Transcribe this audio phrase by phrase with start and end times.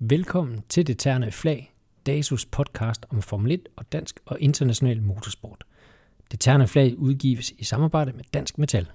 [0.00, 1.74] Velkommen til Det Terne Flag,
[2.06, 5.64] DASUS podcast om Formel 1 og dansk og international motorsport.
[6.30, 8.86] Det Terne Flag udgives i samarbejde med Dansk Metal.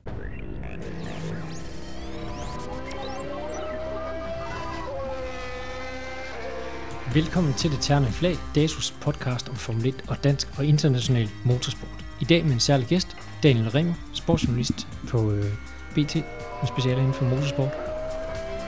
[7.13, 12.05] Velkommen til Det Terne Flag, DASUS podcast om Formel 1 og dansk og international motorsport.
[12.21, 15.53] I dag med en særlig gæst, Daniel Ring, sportsjournalist på øh,
[15.95, 17.71] BT, med speciale inden for motorsport.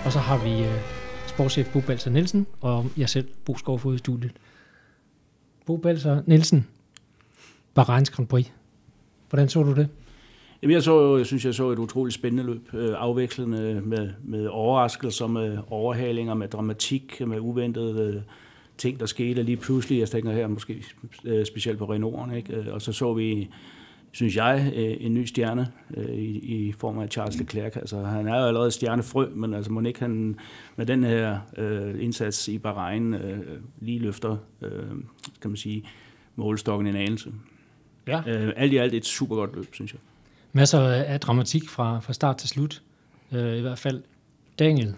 [0.06, 0.95] Og så har vi øh,
[1.36, 4.32] sportschef Bo Balser Nielsen, og jeg selv, Bo Skovfod i studiet.
[5.66, 6.68] Bo Balser Nielsen,
[7.74, 8.48] Bahreins Grand Prix.
[9.30, 9.88] Hvordan så du det?
[10.62, 14.48] Jamen, jeg, så, jeg synes, jeg så et utroligt spændende løb, øh, afvekslende med, med
[14.48, 18.22] overraskelser, med overhalinger, med dramatik, med uventede øh,
[18.78, 20.00] ting, der skete lige pludselig.
[20.00, 20.84] Jeg tænker her måske
[21.26, 22.74] øh, specielt på Renault'en, ikke?
[22.74, 23.50] Og så så vi
[24.16, 25.72] synes jeg, en ny stjerne
[26.08, 27.76] i, i form af Charles Leclerc.
[27.76, 30.36] Altså, han er jo allerede stjernefrø, men altså, må ikke han
[30.76, 34.72] med den her øh, indsats i Bahrain øh, lige løfter, øh,
[35.42, 35.84] kan man sige,
[36.36, 37.32] målstokken en anelse.
[38.08, 38.22] Ja.
[38.28, 40.00] Øh, alt i alt et super godt løb, synes jeg.
[40.54, 42.82] Masser af dramatik fra, fra start til slut,
[43.32, 44.04] øh, i hvert fald.
[44.60, 44.96] Daniel,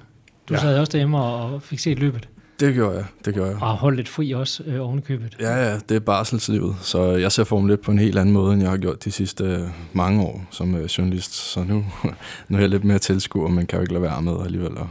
[0.49, 0.59] du ja.
[0.59, 2.29] sad også derhjemme og fik set løbet.
[2.59, 3.61] Det gjorde jeg, det gjorde jeg.
[3.61, 5.35] Og holdt lidt fri også øh, ovenkøbet.
[5.39, 8.53] Ja, ja, det er barselslivet, så jeg ser Formel 1 på en helt anden måde,
[8.53, 9.61] end jeg har gjort de sidste øh,
[9.93, 11.33] mange år som øh, journalist.
[11.33, 11.85] Så nu,
[12.49, 14.87] nu er jeg lidt mere tilskuer, men kan jo ikke lade være med alligevel at,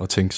[0.00, 0.34] at tænke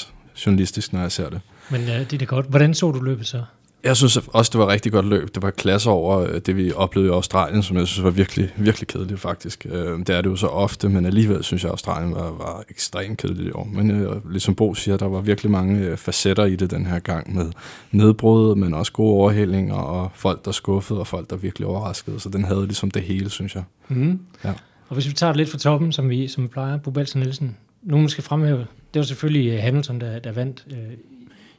[0.46, 1.40] journalistisk, når jeg ser det.
[1.70, 2.46] Men ja, det er da godt.
[2.46, 3.42] Hvordan så du løbet så?
[3.84, 5.34] Jeg synes også, det var rigtig godt løb.
[5.34, 8.52] Det var klasse over øh, det, vi oplevede i Australien, som jeg synes var virkelig,
[8.56, 9.66] virkelig kedeligt faktisk.
[9.70, 12.64] Øh, det er det jo så ofte, men alligevel synes jeg, at Australien var, var
[12.70, 13.64] ekstremt kedeligt i år.
[13.64, 17.34] Men øh, ligesom Bo siger, der var virkelig mange facetter i det den her gang
[17.34, 17.52] med
[17.90, 22.20] nedbrud, men også gode overhældinger og folk, der skuffede og folk, der virkelig overraskede.
[22.20, 23.64] Så den havde ligesom det hele, synes jeg.
[23.88, 24.20] Mm.
[24.44, 24.52] Ja.
[24.88, 27.20] Og hvis vi tager det lidt fra toppen, som vi, som vi plejer, Bo Belsen
[27.20, 30.76] Nielsen, nogen skal fremhæve, det var selvfølgelig Hamilton, der, der vandt øh,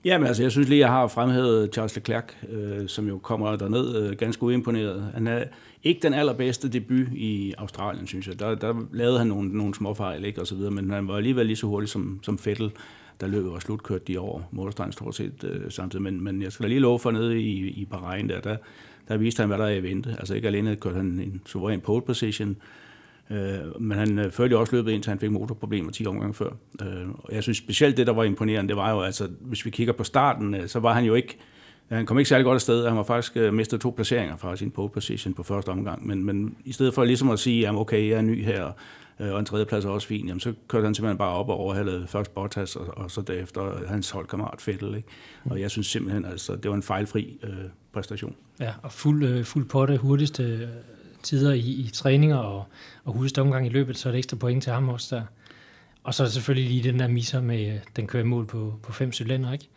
[0.05, 3.95] Jamen altså, jeg synes lige, jeg har fremhævet Charles Leclerc, øh, som jo kommer derned
[3.95, 5.11] øh, ganske uimponeret.
[5.13, 5.44] Han er
[5.83, 8.40] ikke den allerbedste debut i Australien, synes jeg.
[8.40, 11.16] Der, der lavede han nogle, nogle små fejl, ikke, og så videre, men han var
[11.16, 12.72] alligevel lige så hurtig som, som Fettel,
[13.22, 16.03] der løb og slutkørte de år målstregen stort set øh, samtidig.
[16.03, 18.57] Men, men jeg skal da lige love for nede i, i Bahrain, der, der,
[19.07, 20.16] der viste han, hvad der er i vente.
[20.19, 22.57] Altså ikke alene kørte han en suveræn pole position,
[23.31, 26.34] Øh, men han øh, førte jo også løbet ind, til han fik motorproblemer 10 omgange
[26.34, 26.50] før.
[26.81, 29.69] Øh, og jeg synes specielt det, der var imponerende, det var jo, altså, hvis vi
[29.69, 31.38] kigger på starten, øh, så var han jo ikke,
[31.90, 32.88] han kom ikke særlig godt afsted.
[32.88, 36.08] Han var faktisk øh, mistet to placeringer fra sin pole position på første omgang.
[36.08, 38.72] Men, men i stedet for ligesom at sige, at okay, jeg er ny her,
[39.20, 41.58] øh, og en tredjeplads er også fin, jamen, så kørte han simpelthen bare op og
[41.58, 44.96] overhalede først Bottas, og, og så derefter hans holdkammerat Fettel.
[44.96, 45.08] Ikke?
[45.46, 47.50] Og jeg synes simpelthen, altså, det var en fejlfri øh,
[47.94, 48.36] præstation.
[48.59, 50.70] Ja, og fuld, øh, fuld potte, hurtigste
[51.24, 52.66] tider i, i træninger og,
[53.04, 55.24] og hurtigste omgang i løbet, så er det ekstra point til ham også der.
[56.04, 59.12] Og så er selvfølgelig lige den der misser med, den kører mål på, på fem
[59.12, 59.68] cylinder, ikke?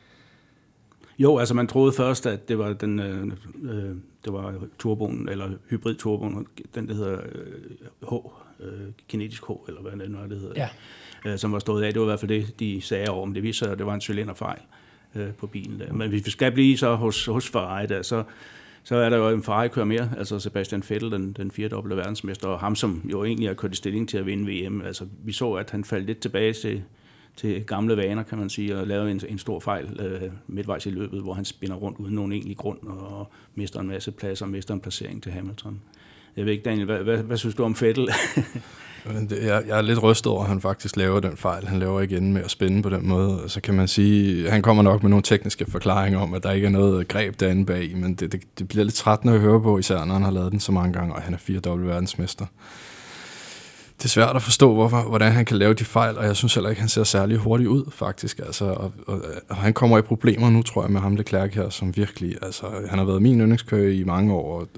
[1.18, 3.26] Jo, altså man troede først, at det var den, øh,
[3.62, 8.14] øh det var turboen, eller hybrid turboen, den der hedder øh, H,
[8.60, 8.70] øh,
[9.08, 10.68] kinetisk H, eller hvad det nu er, det hedder,
[11.24, 11.30] ja.
[11.30, 11.92] øh, som var stået af.
[11.92, 13.86] Det var i hvert fald det, de sagde over, men det viste sig, at det
[13.86, 14.60] var en cylinderfejl
[15.14, 15.80] øh, på bilen.
[15.80, 15.92] Der.
[15.92, 18.24] Men hvis vi skal blive så hos, hos Ferrari, der, så,
[18.84, 22.48] så er der jo en Ferrari kører mere, altså Sebastian Vettel, den, den firedobbelte verdensmester,
[22.48, 24.82] og ham, som jo egentlig har kørt i stilling til at vinde VM.
[24.82, 26.82] Altså, vi så, at han faldt lidt tilbage til,
[27.36, 30.90] til gamle vaner, kan man sige, og lavede en, en stor fejl øh, midtvejs i
[30.90, 34.46] løbet, hvor han spinder rundt uden nogen egentlig grund, og, og mister en masse pladser
[34.46, 35.80] og mister en placering til Hamilton.
[36.36, 38.08] Jeg ved ikke, Daniel, hvad, hvad, hvad synes du om Vettel?
[39.30, 42.32] jeg, jeg er lidt rystet over, at han faktisk laver den fejl, han laver igen
[42.32, 43.42] med at spænde på den måde.
[43.46, 46.66] Så kan man sige, han kommer nok med nogle tekniske forklaringer om, at der ikke
[46.66, 49.78] er noget greb derinde bag, men det, det, det bliver lidt trættende at høre på,
[49.78, 52.46] især når han har lavet den så mange gange, og han er 4-dobbelt verdensmester.
[53.98, 56.54] Det er svært at forstå, hvorfor, hvordan han kan lave de fejl, og jeg synes
[56.54, 58.38] heller ikke, han ser særlig hurtigt ud, faktisk.
[58.38, 61.70] Altså, og, og, og han kommer i problemer nu, tror jeg, med ham Leclerc her,
[61.70, 64.68] som virkelig, altså, han har været min yndlingskører i mange år, og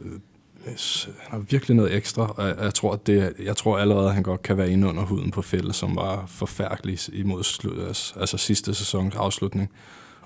[0.66, 4.22] han har virkelig noget ekstra, og jeg, tror, at det, jeg tror allerede, at han
[4.22, 7.78] godt kan være inde under huden på Fælde, som var forfærdelig imod slut,
[8.16, 9.71] altså sidste sæsons afslutning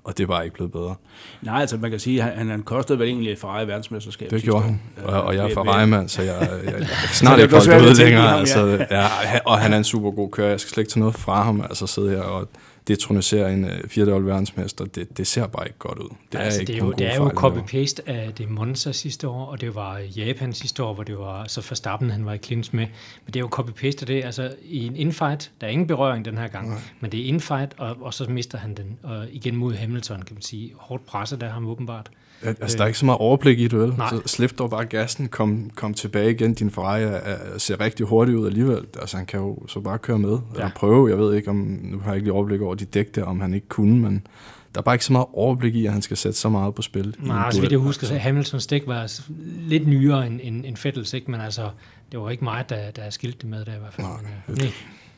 [0.04, 0.94] og det var ikke blevet bedre.
[1.42, 4.30] Nej, altså man kan sige, at han, han kostede vel egentlig Ferrari verdensmesterskab.
[4.30, 7.54] Det gjorde han, og, og jeg er Ferrari-mand, så jeg, jeg, jeg, jeg snart ikke
[7.54, 8.22] holdt ud længere.
[8.22, 8.40] Ham, ja.
[8.40, 9.06] altså, ja,
[9.46, 11.60] og han er en super god kører, jeg skal slet ikke tage noget fra ham,
[11.60, 12.48] altså sidde her og
[12.88, 16.08] detronisere en øh, 4 verdensmester, det, det ser bare ikke godt ud.
[16.32, 19.28] Det er, altså, ikke det er jo, det er jo copy-paste af det Monza sidste
[19.28, 22.38] år, og det var Japan sidste år, hvor det var så Verstappen, han var i
[22.38, 22.86] clinch med.
[23.26, 24.24] Men det er jo copy-paste af det.
[24.24, 26.78] Altså i en infight, der er ingen berøring den her gang, Nej.
[27.00, 28.98] men det er infight, og, og så mister han den.
[29.02, 30.72] Og igen mod Hamilton, kan man sige.
[30.76, 32.10] Hårdt presset der ham åbenbart.
[32.42, 33.94] Altså, der er ikke så meget overblik i det, vel?
[33.98, 34.08] Nej.
[34.10, 36.54] Så slip dog bare gassen, kom, kom tilbage igen.
[36.54, 38.86] Din Ferrari er, er, ser rigtig hurtigt ud alligevel.
[39.00, 40.30] Altså, han kan jo så bare køre med.
[40.30, 40.54] Ja.
[40.54, 41.10] Eller prøve.
[41.10, 43.40] Jeg ved ikke, om nu har jeg ikke lige overblik over de dæk der, om
[43.40, 44.26] han ikke kunne, men
[44.74, 46.82] der er bare ikke så meget overblik i, at han skal sætte så meget på
[46.82, 47.16] spil.
[47.18, 49.20] Nej, så vidt jeg husker, så Hamiltons dæk var
[49.68, 51.30] lidt nyere end, end, end Fettels, ikke?
[51.30, 51.70] men altså,
[52.12, 54.06] det var ikke mig, der, der skilte det med der i hvert fald.
[54.06, 54.16] Nej,
[54.48, 54.72] nej.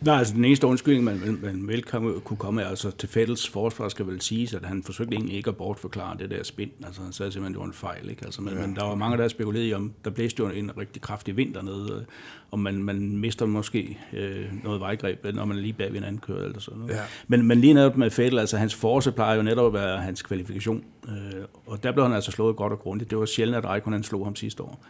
[0.04, 1.82] Nej, altså den eneste undskyldning, man, man vel
[2.24, 5.56] kunne komme altså til Fettels forsvar, skal vel sige, at han forsøgte egentlig ikke at
[5.56, 6.70] bortforklare det der spind.
[6.86, 8.10] Altså han sagde simpelthen, at det var en fejl.
[8.10, 8.24] Ikke?
[8.24, 8.66] Altså, men, ja.
[8.66, 11.54] men der var mange, der spekulerede i, om der blæste jo en rigtig kraftig vind
[11.54, 12.04] dernede, øh,
[12.50, 16.04] og man, man mister måske øh, noget vejgreb, når man er lige bag ved en
[16.04, 16.94] anden kører eller sådan noget.
[16.94, 17.00] Ja.
[17.28, 20.22] Men, men lige netop med Fettel, altså hans force plejer jo netop at være hans
[20.22, 23.10] kvalifikation, øh, og der blev han altså slået godt og grundigt.
[23.10, 24.84] Det var sjældent, at Raikkonen slog ham sidste år.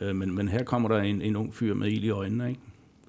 [0.00, 2.60] Øh, men, men her kommer der en, en ung fyr med ild i øjnene, ikke?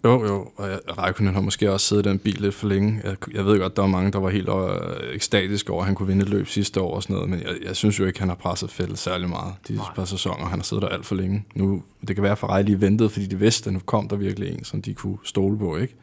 [0.06, 3.02] Jo, jo, og Raikkonen har måske også siddet i den bil lidt for længe.
[3.04, 5.96] Jeg, jeg ved godt, der var mange, der var helt øh, ekstatiske over, at han
[5.96, 8.20] kunne vinde et løb sidste år og sådan noget, men jeg, jeg synes jo ikke,
[8.20, 9.86] han har presset fældet særlig meget de Nej.
[9.96, 10.46] par sæsoner.
[10.46, 11.46] Han har siddet der alt for længe.
[11.56, 14.16] Nu, det kan være, for Ferrari lige ventede, fordi de vidste, at nu kom der
[14.16, 15.96] virkelig en, som de kunne stole på, ikke?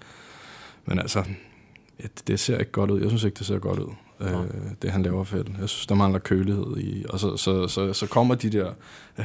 [0.87, 1.25] Men altså,
[2.03, 3.01] ja, det ser ikke godt ud.
[3.01, 3.93] Jeg synes ikke, det ser godt ud
[4.25, 5.49] øh, det han laver fedt.
[5.61, 7.05] Jeg synes, der mangler kølighed i.
[7.09, 8.71] Og så, så, så, så kommer de der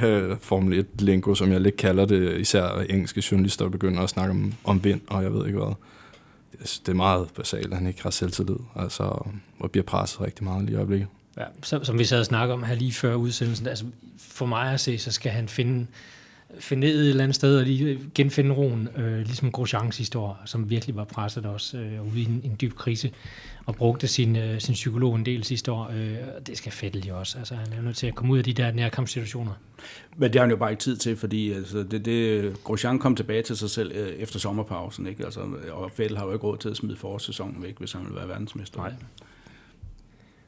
[0.04, 4.31] øh, Formel 1-lingo, som jeg lidt kalder det, især engelske journalister, der begynder at snakke
[4.31, 5.74] om, om vind, og jeg ved ikke hvad.
[6.51, 9.04] Det, det er meget basalt, at han ikke har selvtillid, altså,
[9.60, 11.07] og bliver presset rigtig meget lige i øjeblikket.
[11.38, 13.86] Ja, som, som vi sad og snakkede om her lige før udsendelsen, altså
[14.18, 15.88] for mig at se, så skal han finde
[16.60, 20.42] finde ned et eller andet sted og lige genfinde roen, øh, ligesom Grosjean sidste år,
[20.45, 23.12] som virkelig var presset også øh, ude i en, en dyb krise,
[23.69, 25.92] og brugte sin, øh, sin psykolog en del sidste år.
[25.94, 26.16] Øh,
[26.48, 27.38] det skal Fettel jo også.
[27.38, 29.51] Altså, han er nødt til at komme ud af de der nærkampssituationer.
[30.18, 33.16] Men det har han jo bare ikke tid til, fordi altså, det, det, Grosjean kom
[33.16, 35.25] tilbage til sig selv øh, efter sommerpausen, ikke?
[35.25, 35.39] Altså,
[35.71, 38.27] og Fettel har jo ikke råd til at smide forårssæsonen væk, hvis han vil være
[38.27, 38.80] verdensmester.
[38.80, 38.94] Nej.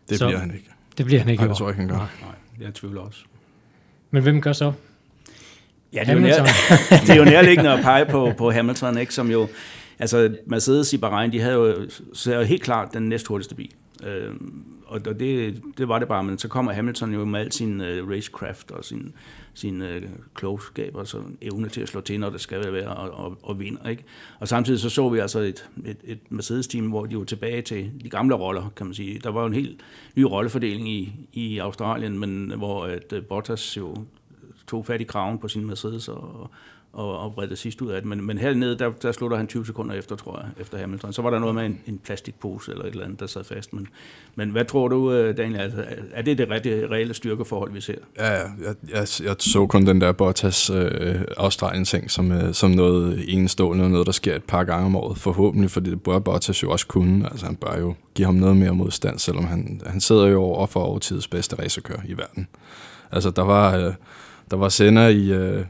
[0.09, 0.69] Det så, bliver han ikke.
[0.97, 1.41] Det bliver han ikke.
[1.41, 1.97] Nej, det tror jeg ikke, han gør.
[1.97, 3.19] Nej, nej jeg tvivler også.
[4.11, 4.73] Men hvem gør så?
[5.93, 6.43] Ja, det er, jo nær,
[7.05, 9.47] det er jo nærliggende at pege på, på Hamilton, ikke, som jo,
[10.01, 13.71] altså Mercedes i Bahrain, de havde jo, så helt klart den næst hurtigste bil.
[14.03, 14.33] Øh,
[14.91, 18.09] og det, det var det bare, men så kommer Hamilton jo med al sin uh,
[18.09, 19.13] racecraft og sin,
[19.53, 19.87] sin uh,
[20.33, 23.59] klogskab og så evne til at slå til, når det skal være, og, og, og
[23.59, 23.89] vinder.
[23.89, 24.03] Ikke?
[24.39, 27.91] Og samtidig så så vi altså et, et, et Mercedes-team, hvor de var tilbage til
[28.03, 29.19] de gamle roller, kan man sige.
[29.19, 29.81] Der var jo en helt
[30.15, 33.95] ny rollefordeling i, i Australien, men hvor at, uh, Bottas jo
[34.67, 36.49] tog fat i kraven på sin Mercedes og,
[36.93, 38.09] og, og redde sidst ud af det.
[38.09, 41.13] Men, men hernede, der, der slutter han 20 sekunder efter, tror jeg, efter Hamilton.
[41.13, 43.73] Så var der noget med en, en plastikpose eller et eller andet, der sad fast.
[43.73, 43.87] Men,
[44.35, 45.59] men hvad tror du, øh, Daniel?
[45.61, 47.95] Altså, er det det rigtige, reelle styrkeforhold, vi ser?
[48.17, 48.39] Ja, ja.
[48.39, 53.89] Jeg, jeg, jeg så kun den der Bottas øh, Australien-ting som, øh, som noget enestående,
[53.89, 56.87] noget, der sker et par gange om året, forhåbentlig, fordi det bør Bottas jo også
[56.87, 57.29] kunne.
[57.31, 60.67] Altså, han bør jo give ham noget mere modstand, selvom han, han sidder jo over
[60.67, 62.47] for overtidets bedste racerkør i verden.
[63.11, 63.77] Altså, der var...
[63.77, 63.93] Øh,
[64.51, 65.65] der var sender i øh,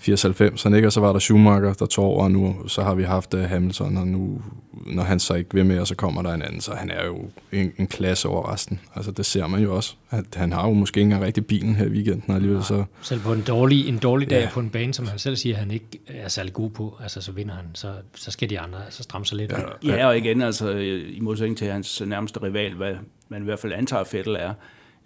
[0.00, 0.88] 94'erne, ikke?
[0.88, 3.40] og så var der Schumacher, der tog over, og nu så har vi haft uh,
[3.40, 4.42] Hamilton, og nu,
[4.86, 7.06] når han så ikke vil med, og så kommer der en anden, så han er
[7.06, 8.80] jo en, en klasse over resten.
[8.94, 9.94] Altså det ser man jo også.
[10.10, 12.64] At han har jo måske ikke engang rigtig bilen her i weekenden alligevel.
[12.64, 12.84] Så.
[13.02, 14.48] Selv på en dårlig, en dårlig dag ja.
[14.52, 17.32] på en bane, som han selv siger, han ikke er særlig god på, altså så
[17.32, 19.52] vinder han, så, så skal de andre altså, stramme sig lidt.
[19.52, 20.70] Ja, ja, og igen, altså
[21.08, 22.94] i modsætning til hans nærmeste rival, hvad
[23.28, 24.54] man i hvert fald antager Fettel er,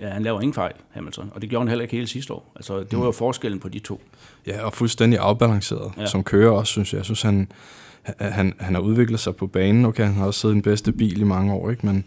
[0.00, 2.52] Ja, han laver ingen fejl, Hamilton, og det gjorde han heller ikke hele sidste år.
[2.56, 3.14] Altså, det var jo mm.
[3.14, 4.00] forskellen på de to.
[4.46, 6.06] Ja, og fuldstændig afbalanceret ja.
[6.06, 6.98] som kører også, synes jeg.
[6.98, 7.48] Jeg synes, han,
[8.18, 9.84] han, han har udviklet sig på banen.
[9.84, 11.86] Okay, han har også siddet i den bedste bil i mange år, ikke?
[11.86, 12.04] Men,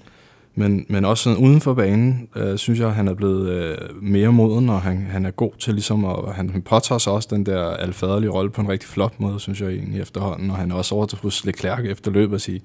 [0.56, 4.32] men, men også sådan uden for banen, øh, synes jeg, han er blevet øh, mere
[4.32, 7.46] moden, og han, han er god til ligesom at, han, han påtager sig også den
[7.46, 10.76] der alfaderlige rolle på en rigtig flot måde, synes jeg egentlig efterhånden, og han er
[10.76, 12.62] også over til hos Leclerc efter løbet at sige,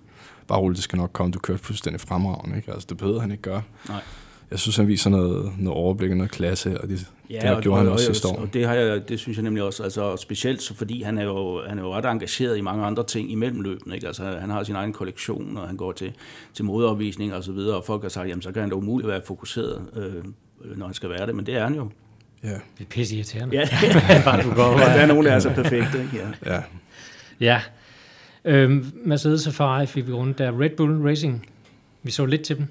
[0.48, 2.72] bare roligt, det skal nok komme, du kørte fuldstændig fremragende, ikke?
[2.72, 3.62] Altså, det behøver han ikke gøre.
[3.88, 4.00] Nej
[4.52, 7.62] jeg synes, han viser noget, noget overblik og noget klasse, og det, ja, det og,
[7.62, 8.36] gjorde og, han også sidste år.
[8.36, 11.24] Og det, har jeg, det synes jeg nemlig også, altså specielt så fordi han er,
[11.24, 13.94] jo, han er jo ret engageret i mange andre ting imellem løbene.
[13.94, 14.06] Ikke?
[14.06, 16.12] Altså, han har sin egen kollektion, og han går til,
[16.54, 19.08] til modeopvisning og så videre, og folk har sagt, jamen så kan han da umuligt
[19.08, 20.24] være fokuseret, øh,
[20.76, 21.88] når han skal være det, men det er han jo.
[22.44, 22.48] Ja.
[22.48, 23.56] Det er pisse irriterende.
[23.56, 23.62] Ja,
[24.24, 26.02] der er nogen, der er så perfekte.
[26.02, 26.26] Ikke?
[26.46, 26.54] Ja.
[26.54, 26.62] ja.
[27.40, 27.60] ja.
[28.44, 30.60] Øhm, Mercedes og Ferrari fik vi rundt der.
[30.60, 31.46] Red Bull Racing,
[32.02, 32.66] vi så lidt til dem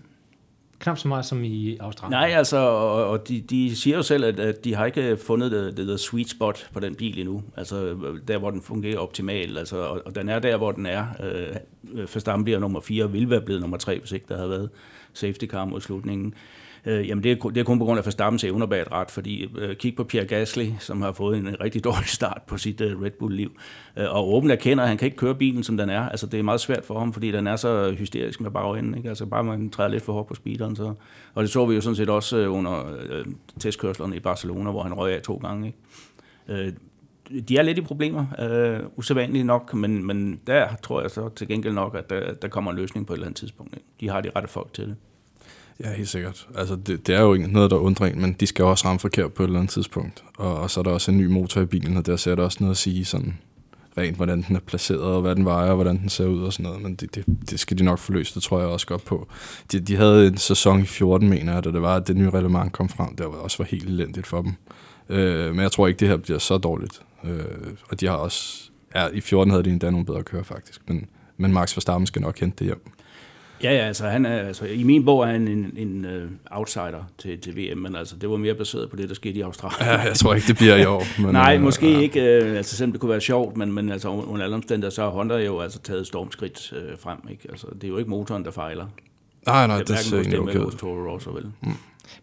[0.82, 2.12] knap så meget som i Australien.
[2.12, 5.52] Nej, altså, og, og de, de siger jo selv, at, at de har ikke fundet
[5.52, 7.44] det, det, det sweet spot på den bil endnu.
[7.58, 7.98] Altså,
[8.28, 9.58] der hvor den fungerer optimalt.
[9.58, 11.06] Altså, og, og den er der, hvor den er.
[11.24, 11.56] Øh,
[11.94, 14.50] øh Verstappen bliver nummer 4 og ville være blevet nummer 3, hvis ikke der havde
[14.50, 14.70] været
[15.14, 18.06] safety car mod slutningen øh, Øh, jamen det er, det er kun på grund af
[18.06, 21.62] Verstappens evner bag et ret, fordi øh, kig på Pierre Gasly, som har fået en
[21.62, 23.52] rigtig dårlig start på sit øh, Red Bull-liv,
[23.98, 26.10] øh, og åbent erkender, at han kan ikke køre bilen, som den er.
[26.10, 29.10] Altså det er meget svært for ham, fordi den er så hysterisk med bagenden, ikke?
[29.10, 30.94] Altså bare man træder lidt for hårdt på speederen, så...
[31.34, 33.26] Og det så vi jo sådan set også øh, under øh,
[33.60, 35.78] testkørslerne i Barcelona, hvor han røg af to gange, ikke?
[36.48, 36.74] Øh,
[37.48, 41.48] de er lidt i problemer, øh, usædvanligt nok, men, men der tror jeg så til
[41.48, 43.74] gengæld nok, at der, der kommer en løsning på et eller andet tidspunkt.
[43.74, 43.86] Ikke?
[44.00, 44.96] De har de rette folk til det.
[45.84, 46.48] Ja, helt sikkert.
[46.56, 49.00] Altså, det, det er jo ikke noget, der undrer en, men de skal også ramme
[49.00, 50.24] forkert på et eller andet tidspunkt.
[50.38, 52.44] Og, og så er der også en ny motor i bilen, og der ser der
[52.44, 53.38] også noget at sige sådan
[53.98, 56.54] rent, hvordan den er placeret, og hvad den vejer, og hvordan den ser ud og
[56.54, 56.82] sådan noget.
[56.82, 59.28] Men det, det, det skal de nok få løst, det tror jeg også godt på.
[59.72, 62.30] De, de havde en sæson i 14, mener jeg, da det var, at det nye
[62.30, 64.54] reglement kom frem, der var også var helt elendigt for dem.
[65.10, 67.02] Øh, men jeg tror ikke, det her bliver så dårligt.
[67.24, 67.44] Øh,
[67.90, 68.70] og de har også...
[68.96, 70.82] Ja, i 14 havde de endda nogle bedre kører, faktisk.
[70.88, 71.08] Men,
[71.38, 72.92] men Max Verstappen skal nok hente det hjem.
[73.64, 77.04] Ja, ja, altså, han er, altså i min bog er han en, en uh, outsider
[77.18, 79.88] til, til VM, men altså, det var mere baseret på det, der skete i Australien.
[79.94, 81.04] Ja, jeg tror ikke, det bliver i år.
[81.22, 82.00] Men, Nej, uh, måske ja.
[82.00, 85.02] ikke, uh, altså selvom det kunne være sjovt, men, men altså under alle omstændigheder, så
[85.02, 87.48] har Honda jo altså taget stormskridt uh, frem, ikke?
[87.50, 88.86] Altså, det er jo ikke motoren, der fejler.
[89.46, 90.60] Nej, nej, det, det er ikke okay.
[90.60, 91.46] Hos Toro Rosso, vel?
[91.62, 91.74] Mm.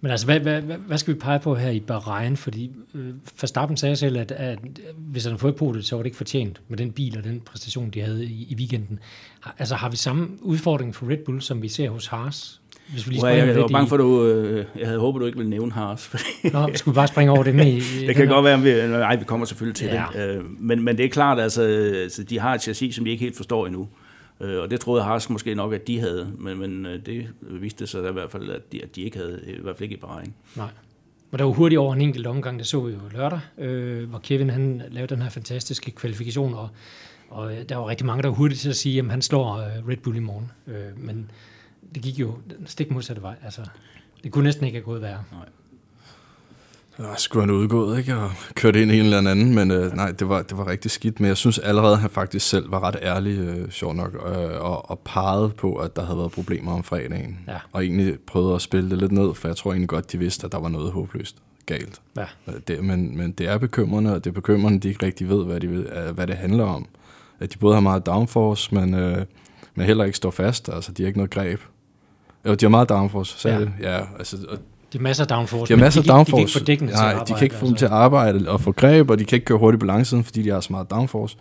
[0.00, 2.36] Men altså, hvad, hvad, hvad, hvad skal vi pege på her i Bahrain?
[2.36, 3.08] Fordi øh,
[3.40, 4.58] Verstappen sagde selv, at, at
[4.96, 7.24] hvis han havde fået på det, så var det ikke fortjent med den bil og
[7.24, 8.98] den præstation, de havde i, i weekenden.
[9.40, 12.60] Har, altså, har vi samme udfordring for Red Bull, som vi ser hos Haas?
[12.92, 15.20] Hvis vi lige well, jeg, jeg var bange for, at du, øh, jeg havde håbet,
[15.20, 16.06] du ikke ville nævne Haas.
[16.06, 17.66] Fordi Nå, skulle vi bare springe over det med?
[18.02, 20.04] I, det kan godt være, at vi, nej, vi kommer selvfølgelig til ja.
[20.12, 20.36] det.
[20.36, 23.24] Øh, men, men det er klart, altså, altså, de har et chassis, som de ikke
[23.24, 23.88] helt forstår endnu.
[24.40, 27.86] Øh, og det troede Haas måske nok, at de havde, men, men øh, det viste
[27.86, 30.00] sig i hvert fald, at de, at de ikke havde, i hvert fald ikke i
[30.00, 30.34] Bahrain.
[30.56, 30.70] Nej.
[31.32, 34.18] Og der var hurtigt over en enkelt omgang, det så vi jo lørdag, øh, hvor
[34.18, 36.68] Kevin han lavede den her fantastiske kvalifikation, og,
[37.28, 39.88] og der var rigtig mange, der var hurtigt til at sige, at han slår øh,
[39.88, 40.50] Red Bull i morgen.
[40.66, 41.30] Øh, men
[41.94, 43.34] det gik jo den stik modsatte vej.
[43.44, 43.60] Altså,
[44.24, 45.24] det kunne næsten ikke have gået værre.
[45.32, 45.48] Nej.
[46.98, 48.16] Ja, skulle han udgået, ikke?
[48.16, 50.90] Og kørt ind i en eller anden, men øh, nej, det var, det var rigtig
[50.90, 51.20] skidt.
[51.20, 54.60] Men jeg synes allerede, at han faktisk selv var ret ærlig, øh, sjov nok, øh,
[54.60, 57.38] og, og pegede på, at der havde været problemer om fredagen.
[57.48, 57.56] Ja.
[57.72, 60.46] Og egentlig prøvede at spille det lidt ned, for jeg tror egentlig godt, de vidste,
[60.46, 61.36] at der var noget håbløst
[61.66, 62.00] galt.
[62.16, 62.26] Ja.
[62.48, 65.28] Øh, det, men, men det er bekymrende, og det er bekymrende, at de ikke rigtig
[65.28, 66.86] ved, hvad, de ved, øh, hvad det handler om.
[67.40, 69.24] At de både har meget downforce, men, øh,
[69.74, 70.68] men heller ikke står fast.
[70.68, 71.60] Altså, de har ikke noget greb.
[72.46, 73.64] Jo, de har meget downforce, sagde ja.
[73.64, 73.72] det.
[73.80, 74.58] Ja, altså, og
[74.92, 76.60] de har masser af downforce, de har masser af downforce.
[76.60, 77.32] De kan ikke få Nej, til at arbejde.
[77.32, 79.44] de kan ikke få dem til at arbejde og få greb, og de kan ikke
[79.44, 81.36] køre hurtigt på langsiden, fordi de har så meget downforce.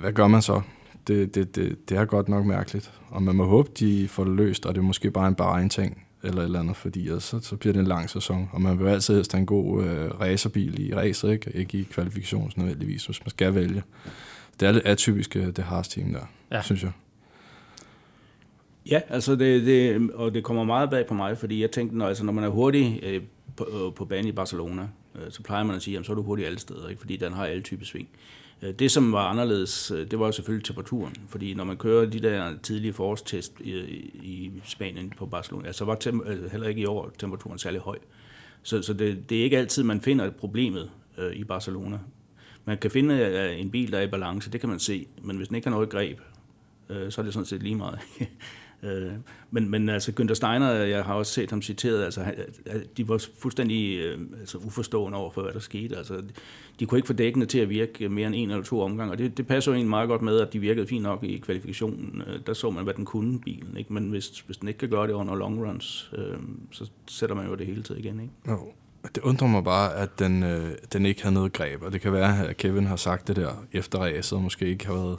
[0.00, 0.60] Hvad gør man så?
[1.06, 2.92] Det, det, det, det er godt nok mærkeligt.
[3.10, 5.62] Og man må håbe, de får det løst, og det er måske bare en bare
[5.62, 8.48] en ting, eller et eller andet, fordi så, så bliver det en lang sæson.
[8.52, 11.50] Og man vil altid helst have en god øh, racerbil i racet, ikke?
[11.54, 13.82] ikke i kvalifikations nødvendigvis, hvis man skal vælge.
[14.60, 16.20] Det er lidt atypisk, øh, det Haas team der,
[16.52, 16.62] ja.
[16.62, 16.90] synes jeg.
[18.86, 22.08] Ja, altså det, det, og det kommer meget bag på mig, fordi jeg tænkte, når,
[22.08, 23.22] altså, når man er hurtig øh,
[23.56, 26.16] på, øh, på banen i Barcelona, øh, så plejer man at sige, at så er
[26.16, 27.00] du hurtig alle steder, ikke?
[27.00, 28.08] fordi den har alle typer sving.
[28.62, 32.06] Øh, det, som var anderledes, øh, det var jo selvfølgelig temperaturen, fordi når man kører
[32.06, 33.72] de der tidlige forårstest i,
[34.22, 37.98] i Spanien på Barcelona, så var tem, øh, heller ikke i år temperaturen særlig høj.
[38.62, 41.98] Så, så det, det er ikke altid, man finder problemet øh, i Barcelona.
[42.64, 45.36] Man kan finde øh, en bil, der er i balance, det kan man se, men
[45.36, 46.20] hvis den ikke har noget greb,
[46.88, 47.98] øh, så er det sådan set lige meget.
[48.82, 49.12] Øh,
[49.50, 52.20] men, men altså Günther Steiner, jeg har også set ham citeret, altså
[52.66, 55.96] øh, de var fuldstændig øh, altså, uforstående over for, hvad der skete.
[55.96, 56.22] Altså,
[56.80, 59.18] de kunne ikke få dækkene til at virke mere end en eller to omgange, og
[59.18, 62.22] det, det passer jo egentlig meget godt med, at de virkede fint nok i kvalifikationen.
[62.26, 63.76] Øh, der så man, hvad den kunne, bilen.
[63.76, 63.92] Ikke?
[63.92, 66.38] Men hvis, hvis den ikke kan gøre det under long runs, øh,
[66.70, 68.20] så sætter man jo det hele tiden igen.
[68.20, 68.32] Ikke?
[68.44, 68.56] No.
[69.14, 72.12] Det undrer mig bare, at den, øh, den ikke havde noget greb, og det kan
[72.12, 75.18] være, at Kevin har sagt det der efter ræset, og måske ikke har været,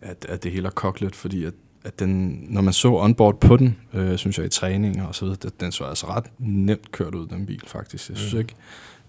[0.00, 3.56] at, at det hele er koklet, fordi at at den, når man så onboard på
[3.56, 7.14] den, øh, synes jeg i træning og så videre, den så altså ret nemt kørt
[7.14, 8.08] ud, den bil faktisk.
[8.08, 8.38] Jeg synes mm.
[8.38, 8.54] ikke,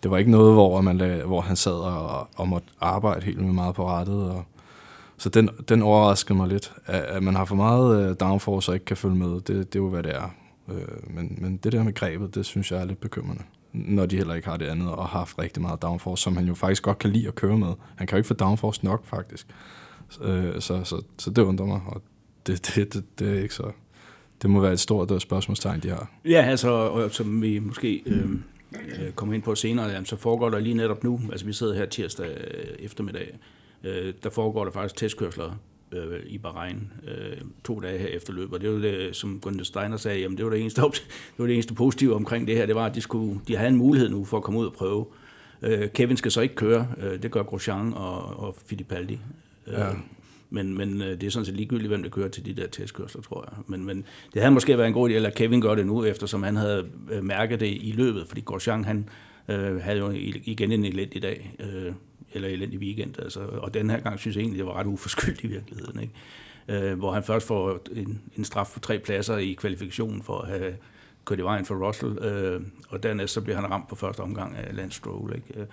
[0.03, 3.41] det var ikke noget, hvor, man lag, hvor han sad og, og måtte arbejde helt
[3.41, 4.23] med meget på rettet.
[4.23, 4.45] Og,
[5.17, 6.73] så den, den overraskede mig lidt.
[6.85, 9.75] At, at man har for meget øh, downforce og ikke kan følge med, det, det
[9.75, 10.33] er jo, hvad det er.
[10.69, 13.43] Øh, men, men det der med grebet, det synes jeg er lidt bekymrende.
[13.73, 16.45] Når de heller ikke har det andet og har haft rigtig meget downforce, som han
[16.45, 17.73] jo faktisk godt kan lide at køre med.
[17.95, 19.47] Han kan jo ikke få downforce nok, faktisk.
[20.21, 22.01] Øh, så, så, så det undrer mig, og
[22.47, 23.71] det, det, det, det er ikke så...
[24.41, 26.11] Det må være et stort øh, spørgsmålstegn, de har.
[26.25, 28.29] Ja, altså, og, som vi måske øh,
[28.73, 31.73] øh, kommer ind på senere, jamen, så foregår der lige netop nu, altså vi sidder
[31.73, 33.37] her tirsdag øh, eftermiddag,
[33.83, 35.59] øh, der foregår der faktisk testkørsler
[35.91, 38.53] øh, i Bahrain øh, to dage her efter løbet.
[38.53, 41.01] Og det var det, som Gunther Steiner sagde, jamen det var det eneste, det
[41.37, 43.77] var det eneste positive omkring det her, det var, at de, skulle, de havde en
[43.77, 45.05] mulighed nu for at komme ud og prøve.
[45.61, 49.19] Øh, Kevin skal så ikke køre, øh, det gør Grosjean og, og Fittipaldi.
[49.67, 49.89] Øh, ja.
[50.53, 53.21] Men, men øh, det er sådan set ligegyldigt, hvem der kører til de der testkørsler,
[53.21, 53.63] tror jeg.
[53.67, 56.43] Men, men det havde måske været en god idé, eller Kevin gør det nu, eftersom
[56.43, 59.09] han havde øh, mærket det i løbet, fordi Grosjean, han
[59.47, 60.11] øh, havde jo
[60.43, 61.93] igen en i dag, øh,
[62.33, 65.43] eller i weekend, altså, og den her gang synes jeg egentlig, det var ret uforskyldt
[65.43, 66.13] i virkeligheden, ikke?
[66.67, 70.49] Øh, hvor han først får en, en straf på tre pladser i kvalifikationen for at
[70.49, 70.75] have
[71.25, 74.55] kørt i vejen for Russell, øh, og dernæst så bliver han ramt på første omgang
[74.55, 75.35] af Lance Stroll.
[75.35, 75.59] Ikke?
[75.59, 75.65] Øh,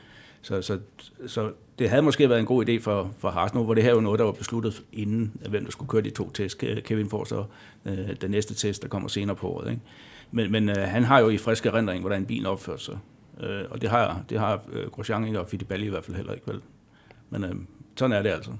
[0.43, 0.79] så, så,
[1.27, 3.91] så det havde måske været en god idé for, for Haas nu, hvor det her
[3.91, 6.59] jo noget, der var besluttet inden, hvem der skulle køre de to test.
[6.59, 7.45] Kevin får så
[7.85, 9.71] øh, den næste test, der kommer senere på året.
[9.71, 9.83] Ikke?
[10.31, 12.99] Men, men øh, han har jo i frisk erindring, hvordan bilen opfører sig.
[13.41, 16.33] Øh, og det har, det har øh, Grosjean ikke, og Fittipaldi i hvert fald heller
[16.33, 16.61] ikke, vel?
[17.31, 17.55] Men øh,
[17.97, 18.51] sådan er det altså.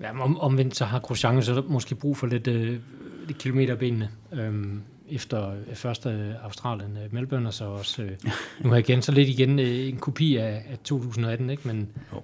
[0.00, 2.78] Ja, om, omvendt så har Grosjean så måske brug for lidt, øh,
[3.26, 4.10] lidt kilometerbenene.
[4.32, 8.10] Øhm, efter første Australien, øh, Melbourne, og så også øh,
[8.60, 11.68] nu har igen så lidt igen øh, en kopi af, af 2018, ikke?
[11.68, 12.22] Men jo.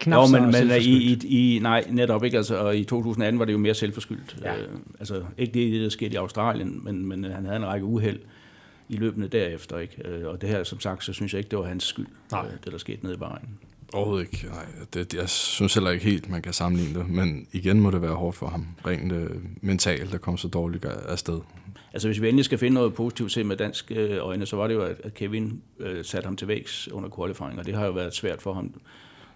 [0.00, 1.24] knap jo, så men, men selvforskyldt.
[1.24, 2.36] i, i, nej, netop ikke.
[2.36, 4.36] Altså, og i 2018 var det jo mere selvforskyldt.
[4.42, 4.56] Ja.
[4.56, 4.68] Øh,
[4.98, 8.18] altså, ikke det, der skete i Australien, men, men han havde en række uheld
[8.88, 9.78] i løbende derefter.
[9.78, 10.08] Ikke?
[10.08, 12.46] Øh, og det her, som sagt, så synes jeg ikke, det var hans skyld, Nej.
[12.46, 13.48] øh, det der skete nede i Bahrain.
[13.92, 14.46] Overhovedet ikke.
[14.46, 17.08] Nej, det, jeg synes heller ikke helt, man kan sammenligne det.
[17.08, 19.30] Men igen må det være hårdt for ham, rent øh,
[19.60, 21.40] mentalt, der kom så dårligt afsted.
[21.92, 24.66] Altså hvis vi endelig skal finde noget positivt til med dansk øh, øjne, så var
[24.66, 27.92] det jo, at, Kevin øh, satte ham til vægs under qualifying, og det har jo
[27.92, 28.74] været svært for ham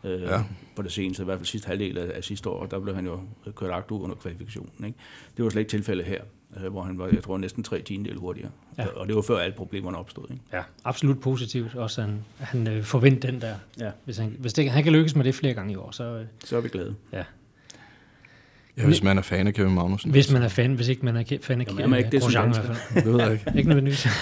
[0.04, 0.42] øh, Ja.
[0.76, 2.94] på det seneste, i hvert fald sidste halvdel af, af sidste år, og der blev
[2.94, 3.20] han jo
[3.54, 4.84] kørt agt ud under kvalifikationen.
[4.86, 4.98] Ikke?
[5.36, 6.22] Det var slet ikke tilfældet her,
[6.64, 8.50] øh, hvor han var, jeg tror, næsten tre tiendel hurtigere.
[8.78, 8.82] Ja.
[8.82, 8.88] Ja.
[8.88, 10.24] Og det var før alle problemerne opstod.
[10.30, 10.42] Ikke?
[10.52, 11.74] Ja, absolut positivt.
[11.74, 13.54] Også han, han øh, forventer den der.
[13.80, 13.90] Ja.
[14.04, 16.24] Hvis, han, hvis det, han kan lykkes med det flere gange i år, så øh,
[16.44, 16.94] Så er vi glade.
[17.12, 17.24] ja.
[18.76, 20.10] Ja, hvis man er fan af Kevin Magnussen.
[20.10, 22.32] Hvis man er fan, hvis ikke man er fan af Jamen, er ikke det som
[22.32, 23.04] Grosjean i hvert fald.
[23.04, 23.44] Det ved jeg ikke.
[23.56, 24.06] Ikke nødvendigvis.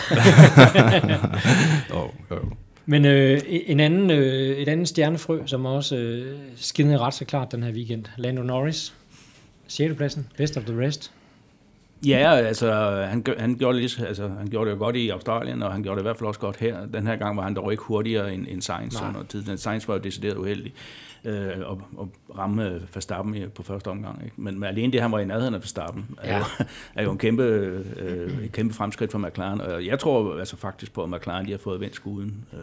[1.90, 2.38] Jo, jo.
[2.86, 7.52] Men øh, en anden, øh, et andet stjernefrø, som også øh, skinnede ret så klart
[7.52, 8.04] den her weekend.
[8.16, 8.94] Lando Norris.
[9.66, 9.94] 6.
[9.94, 10.26] pladsen.
[10.36, 11.12] Best of the rest.
[12.06, 12.72] Ja, altså
[13.08, 15.96] han, han, gjorde det, altså, han gjorde det jo godt i Australien, og han gjorde
[15.96, 16.86] det i hvert fald også godt her.
[16.86, 19.08] Den her gang var han dog ikke hurtigere end, end Sainz Nej.
[19.08, 19.58] under tiden.
[19.58, 20.72] Sainz var jo decideret uheldig
[21.24, 24.24] øh, og, og ramme øh, Verstappen på første omgang.
[24.24, 24.34] Ikke?
[24.40, 26.38] Men, men alene det, han var i nærheden af Verstappen, er, Ja.
[26.38, 26.44] jo,
[26.94, 27.42] er jo en kæmpe,
[27.96, 29.60] øh, et kæmpe fremskridt for McLaren.
[29.60, 32.44] Og jeg tror altså faktisk på, at McLaren de har fået vendt skuden.
[32.52, 32.58] Øh,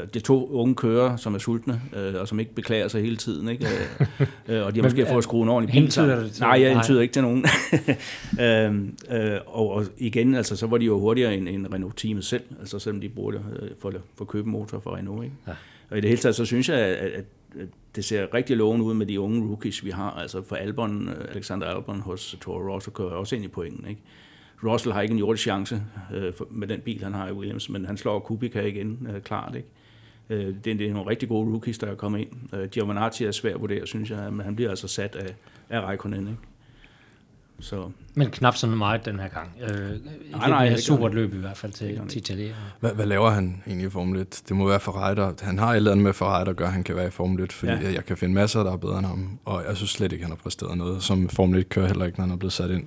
[0.00, 3.02] øh, det er to unge kører, som er sultne, øh, og som ikke beklager sig
[3.02, 3.48] hele tiden.
[3.48, 3.66] Ikke?
[3.66, 6.18] Øh, øh, og de har måske fået skruet en ordentlig bil sammen.
[6.40, 6.72] Nej, jeg Nej.
[6.72, 7.44] hentyder ikke til nogen.
[8.40, 12.42] øhm, øh, og, og igen, altså, så var de jo hurtigere end, end Renault-teamet selv,
[12.60, 15.24] altså selvom de bruger det øh, for, for at købe motor for Renault.
[15.24, 15.36] Ikke?
[15.46, 15.52] Ja.
[15.90, 17.24] Og i det hele taget, så synes jeg, at, at
[17.96, 20.10] det ser rigtig lovende ud med de unge rookies, vi har.
[20.10, 23.88] Altså for Albon, øh, Alexander Albon hos Toro Rosso kører også ind i pointen.
[23.88, 24.02] Ikke?
[24.64, 25.82] Russell har ikke en jordisk chance
[26.14, 29.22] øh, for, med den bil, han har i Williams, men han slår Kubica igen øh,
[29.22, 29.54] klart.
[29.54, 29.68] Ikke?
[30.30, 32.54] Øh, det, er, det er nogle rigtig gode rookies, der er kommet ind.
[32.54, 35.34] Øh, Giovinazzi er svær at vurdere, synes jeg, men han bliver altså sat af,
[35.68, 36.20] af Raikkonen.
[36.20, 36.40] Ikke?
[37.60, 39.48] Så Men knap så meget den her gang.
[39.62, 39.90] Øh,
[40.30, 42.60] nej, nej, et super løb i hvert fald til, til italienerne.
[42.80, 44.42] Hvad, hvad laver han egentlig i Formel 1?
[44.48, 46.72] Det må være Ferrari, der, han har et eller andet med Ferrari, der gør, at
[46.72, 47.78] han kan være i Formel 1, fordi Ja.
[47.78, 50.24] jeg, jeg kan finde masser, der er bedre end ham, og jeg synes slet ikke,
[50.24, 52.70] han har præsteret noget, som Formel 1 kører heller ikke, når han er blevet sat
[52.70, 52.84] ind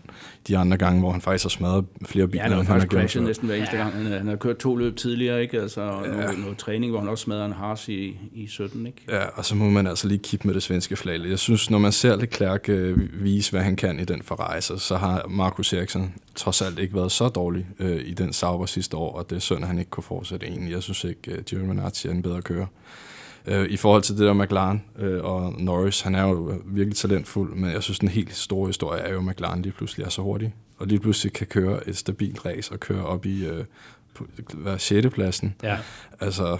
[0.48, 2.80] de andre gange, hvor han faktisk har smadret flere biler, Ja, han har end han
[2.80, 3.24] har gjort.
[3.24, 3.82] næsten hver eneste Ja.
[3.84, 3.94] gang.
[3.96, 5.62] Han, han har kørt to løb tidligere, ikke?
[5.62, 5.90] Altså, ja.
[5.98, 6.08] Ja.
[6.22, 9.02] noget, noget, træning, hvor han også smadrede en Haas i, i 17, ikke?
[9.10, 11.22] Ja, og så må man altså lige kippe med det svenske flag.
[11.30, 14.78] Jeg synes, når man ser Leclerc øh, vise, hvad han kan i den Ferrari, så,
[14.78, 18.98] så har Markus Eriksen trods alt ikke været så dårlig øh, i den Sauber sidste
[18.98, 20.72] år, og det er synd, at han ikke kunne fortsætte egentlig.
[20.72, 22.66] Jeg synes ikke, at Giovinazzi er en bedre kører.
[23.46, 27.56] Øh, I forhold til det der McLaren øh, og Norris, han er jo virkelig talentfuld,
[27.56, 30.22] men jeg synes, den helt store historie er jo, at McLaren lige pludselig er så
[30.22, 33.66] hurtig, og lige pludselig kan køre et stabilt race og køre op i øh,
[34.14, 35.08] på, hvad, 6.
[35.14, 35.56] pladsen.
[35.64, 35.78] Ja.
[36.20, 36.58] Altså,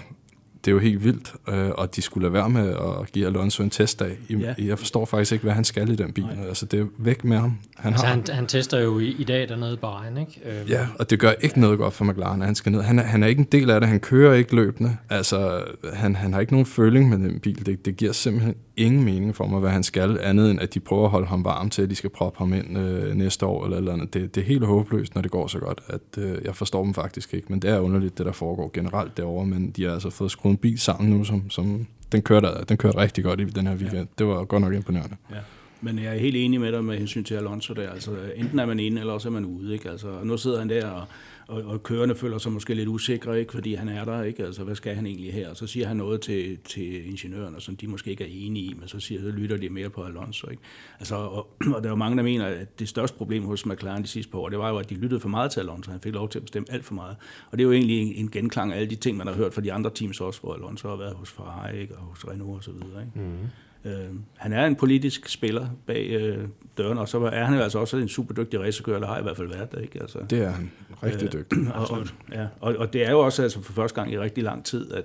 [0.64, 3.62] det er jo helt vildt, øh, og de skulle lade være med at give Alonso
[3.62, 4.16] en testdag.
[4.28, 4.54] I, Ja.
[4.58, 6.24] Jeg forstår faktisk ikke, hvad han skal i den bil.
[6.24, 6.46] Nej.
[6.48, 7.58] Altså, det er væk med ham.
[7.76, 10.40] Han Altså, har, han, han tester jo i, i dag dernede i Bahrain, ikke?
[10.44, 12.82] Øh, Ja, og det gør ikke noget godt for McLaren, at han skal ned.
[12.82, 14.96] Han er, han er ikke en del af det, han kører ikke løbende.
[15.10, 15.62] Altså,
[15.94, 17.66] han, han har ikke nogen føling med den bil.
[17.66, 20.80] Det, det giver simpelthen ingen mening for mig, hvad han skal, andet end at de
[20.80, 23.64] prøver at holde ham varm til, at de skal proppe ham ind øh, næste år
[23.64, 24.14] eller, eller andet.
[24.14, 26.94] Det, det er helt håbløst, når det går så godt, at øh, jeg forstår dem
[26.94, 27.46] faktisk ikke.
[27.50, 30.52] Men det er underligt, det der foregår generelt derovre, men de har altså fået skruet
[30.52, 33.74] en bil sammen nu, som, som den kørte, den kørte rigtig godt i den her
[33.74, 33.98] weekend.
[33.98, 34.04] Ja.
[34.18, 35.16] Det var godt nok imponerende.
[35.30, 35.36] Ja.
[35.80, 37.90] Men jeg er helt enig med dig med hensyn til Alonso der.
[37.90, 39.72] Altså, enten er man inde, eller også er man ude.
[39.72, 39.90] Ikke?
[39.90, 41.04] Altså, nu sidder han der, og,
[41.48, 43.52] og, og kørende føler sig måske lidt usikre, ikke?
[43.52, 44.22] fordi han er der.
[44.22, 44.44] Ikke?
[44.44, 45.50] Altså, hvad skal han egentlig her?
[45.50, 48.74] Og så siger han noget til, til ingeniørerne, som de måske ikke er enige i,
[48.78, 50.50] men så, siger, så lytter de mere på Alonso.
[50.50, 50.62] Ikke?
[50.98, 54.02] Altså, og, og der er jo mange, der mener, at det største problem hos McLaren
[54.02, 55.90] de sidste par år, det var jo, at de lyttede for meget til Alonso.
[55.90, 57.16] Han fik lov til at bestemme alt for meget.
[57.50, 59.54] Og det er jo egentlig en, en genklang af alle de ting, man har hørt
[59.54, 61.96] fra de andre teams også, hvor Alonso har været hos Ferrari ikke?
[61.96, 62.74] og hos Renault osv.
[62.74, 63.10] Ikke?
[63.14, 63.46] Mm.
[63.84, 63.92] Øh,
[64.36, 66.44] han er en politisk spiller bag øh,
[66.78, 69.22] døren, og så er han jo altså også en super dygtig racerkører, eller har i
[69.22, 70.00] hvert fald været der, ikke?
[70.00, 70.70] Altså, Det er han
[71.02, 71.58] rigtig Øh, dygtig.
[71.74, 74.44] og, og, ja, og, og det er jo også altså for første gang i rigtig
[74.44, 75.04] lang tid, at,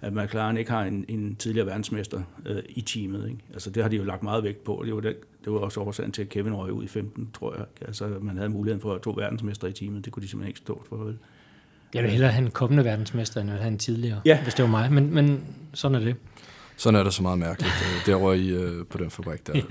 [0.00, 3.28] at McLaren ikke har en, en tidligere verdensmester øh, i teamet.
[3.28, 3.38] Ikke?
[3.52, 4.82] Altså, det har de jo lagt meget vægt på.
[4.86, 7.54] Det var, det, det var også årsagen til, at Kevin røg ud i 15, tror
[7.56, 7.64] jeg.
[7.86, 10.04] Altså, man havde muligheden for to verdensmester i teamet.
[10.04, 10.96] Det kunne de simpelthen ikke stå for.
[10.96, 11.18] Vel?
[11.94, 14.42] Jeg vil hellere have en kommende verdensmester, end at have en tidligere, Ja.
[14.42, 14.92] hvis det var mig.
[14.92, 16.16] Men, men sådan er det.
[16.76, 19.60] Sådan er det så meget mærkeligt, øh, derovre i, øh, på den fabrik der.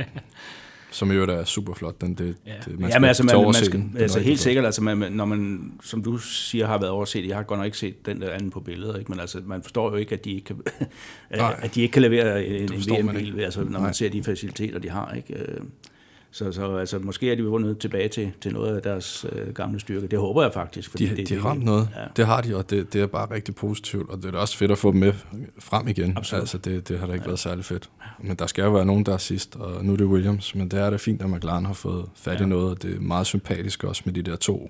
[0.91, 2.01] Som jo er super flot.
[2.01, 3.97] Den, det, Ja, det, man ja men altså, man, tage over man se skal, den.
[3.99, 4.43] Altså helt flot.
[4.43, 7.65] sikkert, altså man, når man, som du siger, har været overset, jeg har godt nok
[7.65, 9.11] ikke set den der anden på billeder, ikke?
[9.11, 10.61] men altså, man forstår jo ikke, at de ikke kan,
[11.29, 13.79] at de ikke kan levere en, en man VM-bil, altså, når Nej.
[13.79, 15.13] man ser de faciliteter, de har.
[15.13, 15.35] Ikke?
[16.35, 19.79] Så, så altså, måske er de vundet tilbage til, til noget af deres øh, gamle
[19.79, 20.07] styrke.
[20.07, 20.97] Det håber jeg faktisk.
[20.97, 21.89] De, det, de har ramt noget.
[21.95, 22.01] Ja.
[22.17, 24.57] Det har de, og det, det er bare rigtig positivt, og det er da også
[24.57, 25.13] fedt at få dem med
[25.59, 26.17] frem igen.
[26.17, 26.41] Absolut.
[26.41, 27.27] Altså, det, det har da ikke ja.
[27.27, 27.89] været særlig fedt.
[28.23, 30.71] Men der skal jo være nogen, der er sidst, og nu er det Williams, men
[30.71, 32.45] det er da fint, at McLaren har fået fat i Ja.
[32.45, 34.69] noget, og det er meget sympatisk også med de der to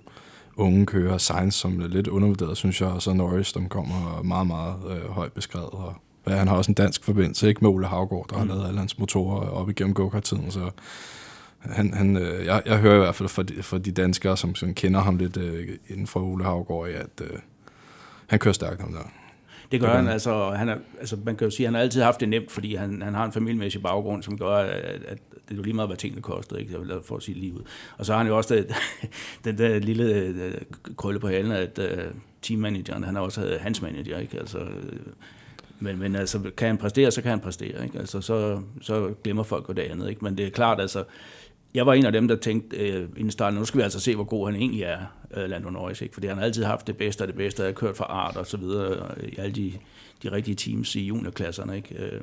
[0.55, 4.47] unge kører, Sainz, som er lidt undervurderet, synes jeg, og så Norris, som kommer meget,
[4.47, 5.93] meget øh, højt beskrevet, og
[6.27, 8.49] ja, han har også en dansk forbindelse, ikke med Ole Havgård, der mm.
[8.49, 10.69] har lavet alle hans motorer op igennem go-kart-tiden, så
[11.71, 14.55] han, han, øh, jeg, jeg hører i hvert fald fra de, fra de danskere, som,
[14.55, 17.39] som kender ham lidt øh, inden for Ole Havgård, at øh,
[18.27, 19.11] han kører stærkt ham der.
[19.71, 22.01] Det gør han, altså, han er, altså, man kan jo sige, at han har altid
[22.01, 25.51] haft det nemt, fordi han, han har en familiemæssig baggrund, som gør, at, at det
[25.51, 26.77] er jo lige meget, hvad tingene koster, ikke?
[27.05, 27.61] For at sige lige ud.
[27.97, 28.75] Og så har han jo også det,
[29.45, 30.53] den der lille øh,
[30.97, 32.03] krølle på halen, at uh,
[32.41, 34.39] teammanageren, han har også hans manager, ikke?
[34.39, 34.99] Altså, øh,
[35.79, 37.99] men, men altså, kan han præstere, så kan han præstere, ikke?
[37.99, 40.23] Altså, så, så glemmer folk jo det andet, ikke?
[40.23, 41.03] Men det er klart, altså,
[41.75, 44.15] jeg var en af dem, der tænkte øh, inden starten, nu skal vi altså se,
[44.15, 44.99] hvor god han egentlig er,
[45.37, 46.13] øh, Lando Norris, ikke?
[46.13, 48.37] fordi han har altid haft det bedste af det bedste, han har kørt for art
[48.37, 49.73] og så videre, øh, i alle de,
[50.23, 51.75] de rigtige teams i juniorklasserne.
[51.75, 51.95] Ikke?
[51.95, 52.21] Øh,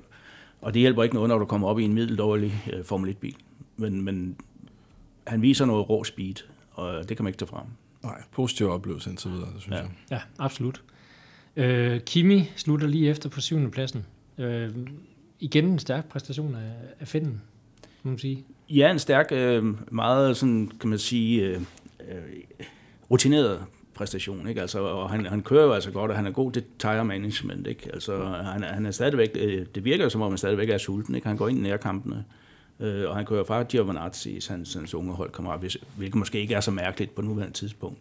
[0.60, 3.36] og det hjælper ikke noget, når du kommer op i en middeldårlig øh, Formel 1-bil.
[3.76, 4.36] Men, men
[5.26, 6.34] han viser noget rå speed,
[6.72, 7.66] og det kan man ikke tage frem.
[8.02, 9.76] Nej, positiv oplevelse indtil videre, det synes Ja.
[9.76, 9.82] ja.
[9.82, 9.90] jeg.
[10.10, 10.82] Ja, absolut.
[11.56, 14.06] Øh, Kimi slutter lige efter på syvende pladsen.
[14.38, 14.70] Øh,
[15.40, 17.42] igen en stærk præstation af, af Finden,
[18.02, 18.44] kan man sige.
[18.70, 21.60] Ja, en stærk, øh, meget sådan, kan man sige, øh,
[22.00, 22.16] øh,
[23.10, 24.60] rutineret præstation, ikke?
[24.60, 27.66] Altså, og han, han kører jo altså godt, og han er god til tire management,
[27.66, 27.90] ikke?
[27.92, 29.34] Altså, han, han er stadigvæk,
[29.74, 31.26] det virker som om, han stadigvæk er sulten, ikke?
[31.26, 32.24] Han går ind i nærkampene,
[32.80, 36.70] øh, og han kører fra Giovanazzi, hans, hans unge holdkammerat, hvilket måske ikke er så
[36.70, 37.98] mærkeligt på nuværende tidspunkt.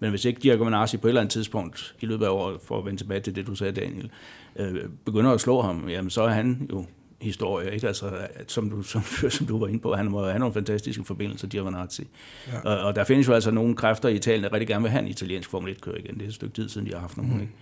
[0.00, 2.84] Men hvis ikke Giovinazzi på et eller andet tidspunkt i løbet af året, for at
[2.84, 4.10] vende tilbage til det, du sagde, Daniel,
[4.56, 6.84] øh, begynder at slå ham, jamen så er han jo
[7.20, 7.86] historie, ikke?
[7.86, 8.10] Altså,
[8.46, 12.08] som, du, som, som du var inde på, han må have nogle fantastiske forbindelser, Giovinazzi.
[12.52, 12.60] Ja.
[12.60, 15.02] Og, og, der findes jo altså nogle kræfter i Italien, der rigtig gerne vil have
[15.02, 16.14] en italiensk Formel 1-kører igen.
[16.14, 17.40] Det er et stykke tid siden, de har haft nogen, mm.
[17.40, 17.52] ikke?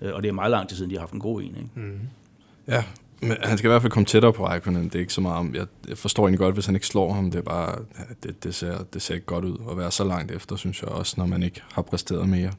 [0.00, 1.68] Øh, Og det er meget lang tid siden, de har haft en god en, ikke?
[1.74, 2.00] Mm.
[2.68, 2.84] Ja,
[3.20, 4.84] men han skal i hvert fald komme tættere på Raikkonen.
[4.84, 7.12] Det er ikke så meget om, jeg, jeg forstår egentlig godt, hvis han ikke slår
[7.12, 7.30] ham.
[7.30, 7.78] Det er bare,
[8.22, 10.88] det, det, ser, det ser ikke godt ud at være så langt efter, synes jeg
[10.88, 12.50] også, når man ikke har præsteret mere.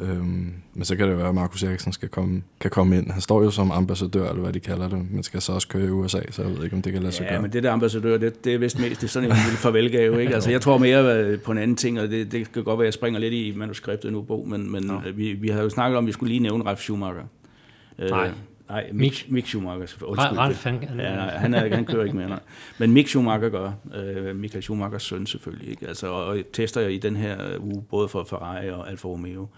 [0.00, 3.10] Øhm, men så kan det være, at Markus Eriksen skal komme, kan komme ind.
[3.10, 5.84] Han står jo som ambassadør, eller hvad de kalder det, men skal så også køre
[5.86, 7.42] i USA, så jeg ved ikke, om det kan lade sig Ja, gøre.
[7.42, 10.20] men det der ambassadør, det, det er vist mest det er sådan en lille farvelgave,
[10.20, 10.34] ikke?
[10.34, 12.84] Altså, jeg tror mere øh, på en anden ting, og det, det kan godt være,
[12.84, 15.00] at jeg springer lidt i manuskriptet nu, Bo, men, men Nå.
[15.14, 17.24] vi, vi har jo snakket om, at vi skulle lige nævne Ralf Schumacher.
[17.98, 18.30] Øh, Nej.
[18.68, 19.26] Nej, Mick.
[19.30, 19.78] Mick, Schumacher.
[19.80, 20.38] Undskyld.
[20.38, 22.40] Ralf, han, Ja, nej, han, er, han kører ikke mere, nej.
[22.78, 23.72] Men Mick Schumacher gør.
[23.96, 25.68] Øh, Michael Schumachers søn selvfølgelig.
[25.70, 25.88] Ikke?
[25.88, 29.48] Altså, og tester jeg i den her uge, både for Ferrari og Alfa Romeo.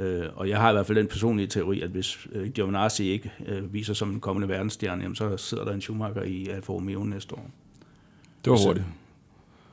[0.00, 3.32] Øh, og jeg har i hvert fald den personlige teori, at hvis øh, Giovinazzi ikke
[3.46, 7.04] øh, viser som en kommende verdensstjerne, jamen, så sidder der en Schumacher i Alfa Romeo
[7.04, 7.50] næste år.
[8.44, 8.86] det var så- hurtigt.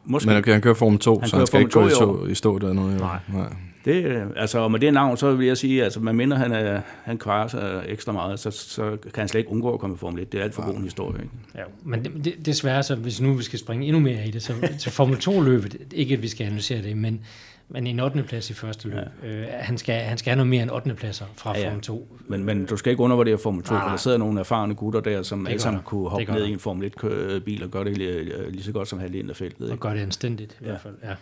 [0.09, 0.27] Måske.
[0.29, 2.33] Men okay, han kører Formel 2, Han så han skal ikke gå i, 2 i
[2.35, 2.91] stå, dernede.
[2.93, 2.97] jo.
[2.99, 3.19] Nej.
[3.33, 3.53] Nej.
[3.85, 6.51] Det, øh, altså, og med det navn, så vil jeg sige, altså, man minder, han,
[6.51, 9.93] er, han kvarer sig ekstra meget, så, så kan han slet ikke undgå at komme
[9.95, 10.31] i Formel 1.
[10.31, 11.21] Det er alt for god en historie.
[11.21, 11.33] Ikke?
[11.55, 14.43] Ja, men det, det, desværre, så hvis nu vi skal springe endnu mere i det,
[14.43, 17.21] så, så Formel 2-løbet, ikke at vi skal analysere det, men,
[17.69, 18.23] men en 8.
[18.23, 18.97] plads i første løb.
[19.23, 19.27] Ja.
[19.27, 20.93] Øh, han, skal, han skal have noget mere end 8.
[20.93, 21.67] pladser fra Ja, ja.
[21.67, 22.17] Formel 2.
[22.27, 24.99] Men, men du skal ikke undervurdere Formel 2, Nej, for der sidder nogle erfarne gutter
[24.99, 28.51] der, som alle sammen kunne hoppe ned i en Formel 1-bil og gøre det lige,
[28.51, 29.61] lige så godt som halvdelen af feltet.
[29.61, 29.81] Og Ikke?
[29.81, 30.69] gør det anstændigt i Ja.
[30.69, 30.95] hvert fald.
[31.03, 31.07] Ja.
[31.07, 31.15] Men,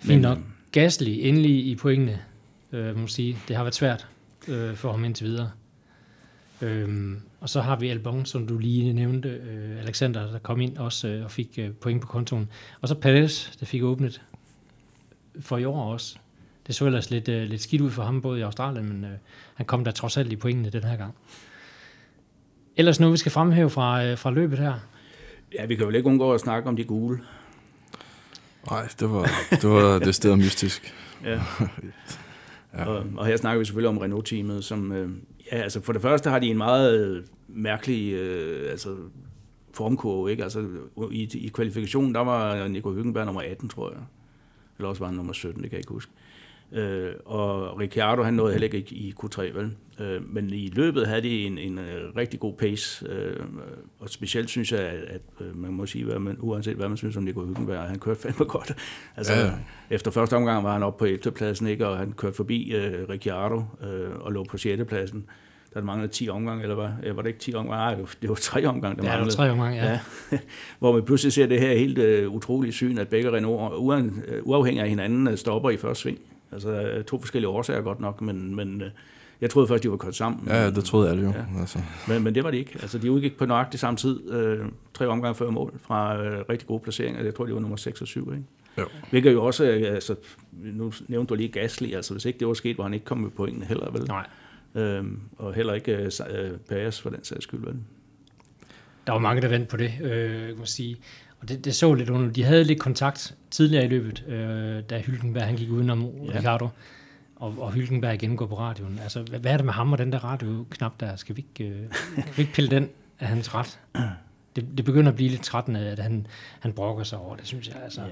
[0.00, 0.38] Fint nok.
[0.38, 2.18] øh, Gasly endelig i pointene,
[2.72, 3.38] øh, må sige.
[3.48, 4.06] Det har været svært
[4.48, 5.50] øh, for ham indtil videre.
[6.62, 10.76] Øhm, og så har vi Albon, som du lige nævnte, øh, Alexander, der kom ind
[10.78, 12.48] også øh, og fik øh, point på kontoen.
[12.80, 14.22] Og så Perez, der fik åbnet
[15.40, 16.18] for i år også.
[16.66, 19.10] Det så ellers lidt, øh, lidt skidt ud for ham, både i Australien, men øh,
[19.54, 21.14] han kom der trods alt i pointene den her gang.
[22.76, 24.74] Ellers noget, vi skal fremhæve fra, øh, fra løbet her.
[25.54, 27.20] Ja, vi kan jo ikke undgå at snakke om de gule.
[28.70, 30.94] Nej, det var, det var det sted mystisk.
[31.24, 31.40] Ja.
[32.74, 32.84] Ja.
[32.84, 35.10] Og, og her snakker vi selvfølgelig om Renault-teamet, som, øh,
[35.52, 38.96] ja, altså for det første har de en meget øh, mærkelig, øh, altså
[39.74, 40.42] formkurve, ikke?
[40.42, 40.66] Altså
[41.12, 44.00] i, i kvalifikationen, der var Nico Hülkenberg nummer 18, tror jeg.
[44.78, 46.12] Eller også var han nummer 17, det kan jeg ikke huske.
[46.72, 49.76] Øh, og Ricciardo, han nåede heller ikke i, i Q3, vel?
[50.00, 51.84] Øh, men i løbet havde de en, en uh,
[52.16, 53.36] rigtig god pace, øh,
[53.98, 56.96] og specielt synes jeg, at, at øh, man må sige, hvad man, uanset hvad man
[56.96, 58.76] synes om Nico Hülkenberg, han kørte fandme godt.
[59.16, 59.52] Altså, ja.
[59.90, 61.30] Efter første omgang var han oppe på 11.
[61.30, 61.86] pladsen, ikke?
[61.86, 64.84] og han kørte forbi øh, Ricciardo øh, og lå på 6.
[64.88, 65.26] pladsen
[65.74, 66.88] der manglede 10 omgange, eller hvad?
[67.02, 67.96] Ja, var det ikke 10 omgange?
[67.96, 69.30] Nej, det var, 3 omgange, der ja, manglede.
[69.30, 69.98] det var 3 omgange, ja.
[70.32, 70.38] ja.
[70.78, 73.74] Hvor vi pludselig ser det her helt uh, utrolige syn, at begge Renault,
[74.42, 76.18] uafhængig af hinanden, stopper i første sving.
[76.52, 78.82] Altså to forskellige årsager godt nok, men, men
[79.40, 80.48] jeg troede først, de var kørt sammen.
[80.48, 81.28] Ja, det troede alle jo.
[81.28, 81.60] Ja.
[81.60, 81.78] Altså.
[82.08, 82.78] Men, men det var de ikke.
[82.82, 86.68] Altså, de udgik på nøjagtig samme tid, øh, tre omgange før mål, fra øh, rigtig
[86.68, 87.24] gode placeringer.
[87.24, 88.32] Jeg tror, de var nummer 6 og 7.
[88.32, 88.44] Ikke?
[88.78, 88.84] Jo.
[89.10, 90.14] Hvilket jo også, øh, altså,
[90.52, 93.24] nu nævnte du lige Gasly, altså hvis ikke det var sket, var han ikke kommet
[93.24, 94.04] med pointene heller, vel?
[94.08, 94.26] Nej.
[94.78, 97.74] Øhm, og heller ikke øh, øh Paris for den sags skyld, vel?
[99.06, 100.96] Der var mange, der vendte på det, øh, kan man sige.
[101.40, 102.32] Og det, det så lidt under.
[102.32, 106.38] De havde lidt kontakt tidligere i løbet, øh, da Hylkenberg han gik udenom ja.
[106.38, 106.68] Ricardo
[107.36, 108.98] og, og Hylkenberg igen går på radioen.
[109.02, 111.16] Altså, hvad, hvad er det med ham og den der radioknap der?
[111.16, 112.88] Skal vi ikke, øh, skal vi ikke pille den
[113.20, 113.80] af hans ret?
[114.56, 116.26] Det, det begynder at blive lidt trættende, at han,
[116.60, 117.76] han brokker sig over det, synes jeg.
[117.84, 118.10] Altså, yeah.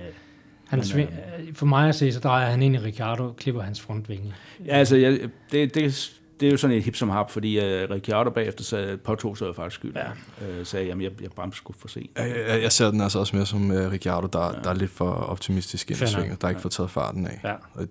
[0.68, 3.62] Han sving, øh, for mig at se, så drejer han ind i Ricardo og klipper
[3.62, 4.34] hans frontvinge.
[4.66, 5.18] Ja, altså, jeg,
[5.52, 8.96] det, det, det er jo sådan et hip som hap, fordi uh, Ricciardo bagefter sagde,
[8.96, 9.94] påtog sig faktisk skyld.
[9.96, 10.58] Ja.
[10.60, 12.10] Uh, sagde, jamen, jeg, jeg bremte sgu for sent.
[12.16, 14.52] Jeg, jeg, jeg, ser den altså også mere som uh, Ricciardo, der, ja.
[14.64, 16.64] der er lidt for optimistisk i svinget, der ikke ja.
[16.64, 17.40] får taget farten af.
[17.44, 17.54] Ja.
[17.74, 17.88] Og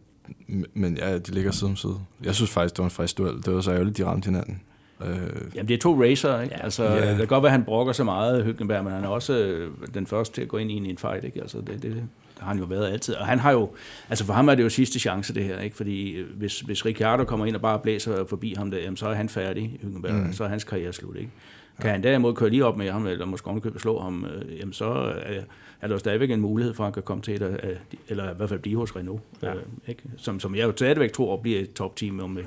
[0.73, 1.99] men ja, de ligger side om side.
[2.23, 3.36] Jeg synes faktisk, det var en frisk duel.
[3.36, 4.62] Det var så ærgerligt, de ramte hinanden.
[5.01, 5.17] Øh.
[5.55, 6.55] Jamen, det er to racer, ikke?
[6.58, 6.63] Ja.
[6.63, 7.10] Altså, ja.
[7.10, 9.71] Det kan godt være, at han brokker så meget, Hyggenberg, men han er også øh,
[9.93, 11.41] den første til at gå ind i en fight, ikke?
[11.41, 12.03] Altså, det, det, det
[12.39, 13.15] har han jo været altid.
[13.15, 13.69] Og han har jo,
[14.10, 15.75] altså for ham er det jo sidste chance, det her, ikke?
[15.75, 19.08] Fordi øh, hvis, hvis Ricciardo kommer ind og bare blæser forbi ham der, jamen, så
[19.08, 20.13] er han færdig, Hyggenberg.
[20.13, 20.34] Mm.
[20.34, 21.29] Så er hans karriere slut, ikke?
[21.77, 21.91] Kan ja.
[21.91, 24.86] han derimod køre lige op med ham, eller måske ovenikøbet slå ham, øh, jamen så
[24.86, 25.41] er,
[25.81, 27.77] er der stadigvæk en mulighed for, at han kan komme til et, af,
[28.08, 29.21] eller i hvert fald blive hos Renault.
[29.41, 29.53] Ja.
[29.53, 30.01] Øh, ikke?
[30.17, 32.38] Som, som jeg jo stadigvæk tror bliver et top-team om,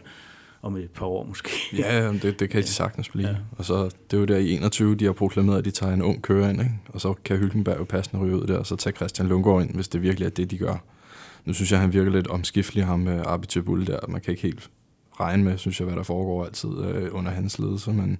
[0.62, 1.50] om et par år måske.
[1.78, 3.28] Ja, det, det kan de sagtens blive.
[3.28, 3.34] Ja.
[3.58, 6.02] Og så, det er jo der i 21, de har proklameret, at de tager en
[6.02, 6.72] ung kører ind, ikke?
[6.88, 9.74] og så kan Hylkenberg jo passende ryge ud der, og så tager Christian Lundgaard ind,
[9.74, 10.76] hvis det virkelig er det, de gør.
[11.44, 13.98] Nu synes jeg, han virker lidt omskiftelig, ham med Arbi Bull der.
[14.08, 14.70] Man kan ikke helt
[15.20, 18.18] regne med, synes jeg, hvad der foregår altid øh, under hans ledelse, men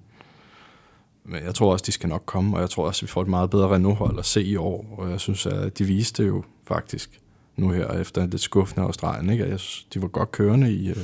[1.23, 3.27] men jeg tror også, de skal nok komme, og jeg tror også, vi får et
[3.27, 4.95] meget bedre Renault-hold at se i år.
[4.97, 7.21] Og jeg synes, at de viste jo faktisk
[7.55, 9.29] nu her efter det skuffende Australien.
[9.29, 9.49] Ikke?
[9.49, 10.97] Jeg synes, de var godt kørende i, øh,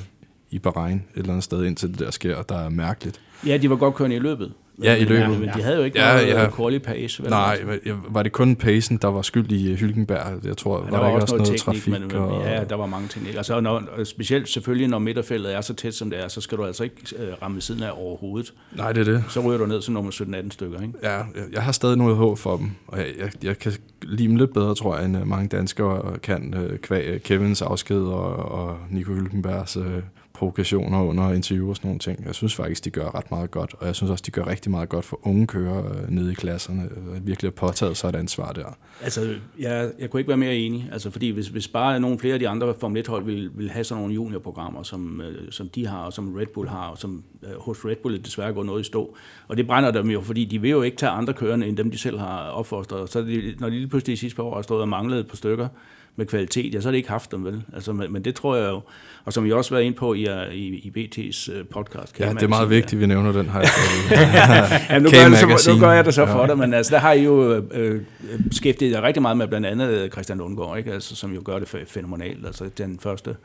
[0.56, 3.22] i Bahrain et eller andet sted, indtil det der sker, og der er mærkeligt.
[3.46, 4.52] Ja, de var godt kørende i løbet.
[4.84, 5.40] Ja, i løbet.
[5.40, 6.56] Men, de havde jo ikke ja, noget ja.
[6.56, 7.24] quality pace.
[7.24, 7.30] Vel?
[7.30, 7.60] Nej,
[8.10, 10.46] var det kun pacen, der var skyld i Hylkenberg?
[10.46, 12.12] Jeg tror, ja, var der, var ikke også noget, noget teknik, trafik?
[12.12, 12.46] Men, og...
[12.46, 13.36] Ja, der var mange teknik.
[13.36, 16.66] Altså, når, specielt selvfølgelig, når midterfeltet er så tæt, som det er, så skal du
[16.66, 18.54] altså ikke uh, ramme siden af overhovedet.
[18.76, 19.24] Nej, det er det.
[19.30, 20.94] Så ryger du ned til nummer 17-18 stykker, ikke?
[21.04, 24.28] Ja, jeg, jeg har stadig noget håb for dem, og jeg, jeg, jeg kan lide
[24.28, 29.14] dem lidt bedre, tror jeg, end mange danskere kan, kvæg Kevins afsked og, og Nico
[29.14, 29.86] Hylkenbergs uh,
[30.36, 32.26] provokationer under interviewer og sådan nogle ting.
[32.26, 34.72] Jeg synes faktisk, de gør ret meget godt, og jeg synes også, de gør rigtig
[34.72, 38.10] meget godt for unge kører øh, nede i klasserne, øh, at virkelig har påtaget sig
[38.10, 38.78] et ansvar der.
[39.04, 42.34] Altså, jeg, jeg kunne ikke være mere enig, altså, fordi hvis, hvis bare nogle flere
[42.34, 45.88] af de andre Formel 1-hold vil, vil have sådan nogle juniorprogrammer, som, øh, som de
[45.88, 48.64] har, og som Red Bull har, og som øh, hos Red Bull er desværre går
[48.64, 49.16] noget i stå,
[49.48, 51.92] og det brænder dem jo, fordi de vil jo ikke tage andre kørende, end dem
[51.92, 54.62] de selv har opfostret, så de, når de lige pludselig i sidste par år har
[54.62, 55.68] stået og manglet et par stykker,
[56.16, 57.64] med kvalitet, ja, så har de ikke haft dem, vel?
[57.74, 58.82] Altså, men, men det tror jeg jo,
[59.26, 62.20] og som vi også har været inde på i, i, i BT's øh, podcast.
[62.20, 63.60] Ja, det er meget vigtigt, at vi nævner den her.
[64.90, 66.36] ja, nu, gør det så, nu gør jeg det så ja.
[66.36, 68.02] for dig, men altså, der har I jo øh,
[68.50, 70.94] beskæftiget jer rigtig meget med blandt andet Christian Lundgaard, ikke?
[70.94, 72.46] Altså, som jo gør det fænomenalt.
[72.46, 73.36] Altså, den første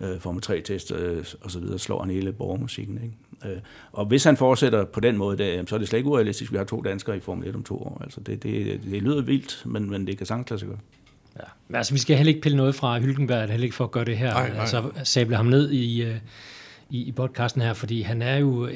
[0.00, 3.00] øh, Formel 3-test øh, og så videre, slår han hele borgermusikken.
[3.02, 3.54] Ikke?
[3.54, 3.60] Øh,
[3.92, 6.56] og hvis han fortsætter på den måde, der, så er det slet ikke urealistisk, vi
[6.56, 8.00] har to danskere i Formel 1 om to år.
[8.04, 10.78] Altså, det, det, det lyder vildt, men, men det kan sagtens lade sig gøre.
[11.36, 11.44] Ja.
[11.68, 14.04] Men altså, vi skal heller ikke pille noget fra Hylkenberg, heller ikke for at gøre
[14.04, 14.60] det her, nej, nej.
[14.60, 16.16] altså sable ham ned i, øh,
[16.90, 18.72] i, i podcasten her, fordi han er jo øh,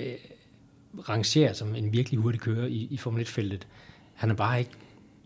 [1.09, 3.67] rangeret som en virkelig hurtig kører i, i Formel 1-feltet.
[4.15, 4.71] Han er bare ikke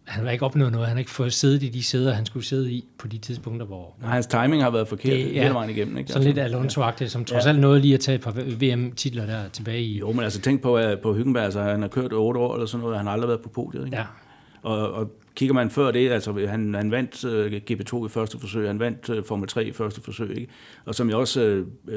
[0.05, 0.87] han har ikke opnået noget.
[0.87, 3.67] Han har ikke fået siddet i de sæder, han skulle sidde i på de tidspunkter,
[3.67, 3.95] hvor...
[4.03, 5.99] Nej, hans timing har været forkert det, ja, hele vejen igennem.
[5.99, 6.13] Ikke?
[6.13, 7.49] Sådan lidt alonso som trods ja.
[7.49, 9.99] alt nåede lige at tage et par VM-titler der tilbage i...
[9.99, 12.67] Jo, men altså tænk på, at på Hyggenberg, altså, han har kørt otte år eller
[12.67, 13.85] sådan noget, han har aldrig været på podiet.
[13.85, 13.97] Ikke?
[13.97, 14.05] Ja.
[14.63, 18.41] Og, og kigger man før det, altså han, han vandt uh, øh, GP2 i første
[18.41, 20.53] forsøg, han vandt uh, Formel 3 i første forsøg, ikke?
[20.85, 21.93] og som jeg også, uh,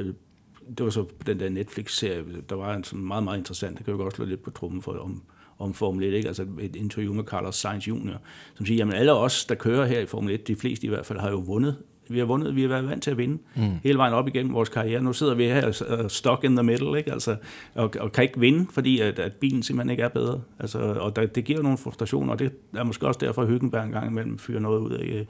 [0.78, 3.93] det var så den der Netflix-serie, der var en sådan meget, meget interessant, det kan
[3.93, 5.23] jo også slå lidt på trummen for, om,
[5.60, 6.28] om Formel 1, ikke?
[6.28, 8.17] altså et interview med Carlos Sainz Jr.,
[8.56, 11.06] som siger, jamen alle os, der kører her i Formel 1, de fleste i hvert
[11.06, 11.76] fald, har jo vundet
[12.10, 13.63] vi har vundet, vi har været vant til at vinde mm.
[13.84, 15.02] hele vejen op igennem vores karriere.
[15.02, 17.12] Nu sidder vi her uh, stuck in the middle, ikke?
[17.12, 17.36] Altså,
[17.76, 20.41] og, og kan ikke vinde, fordi at, at bilen simpelthen ikke er bedre.
[20.60, 23.86] Altså, og der, det giver nogle frustrationer, og det er måske også derfor, at Hyggenberg
[23.86, 25.28] en gang imellem fyrer noget ud af,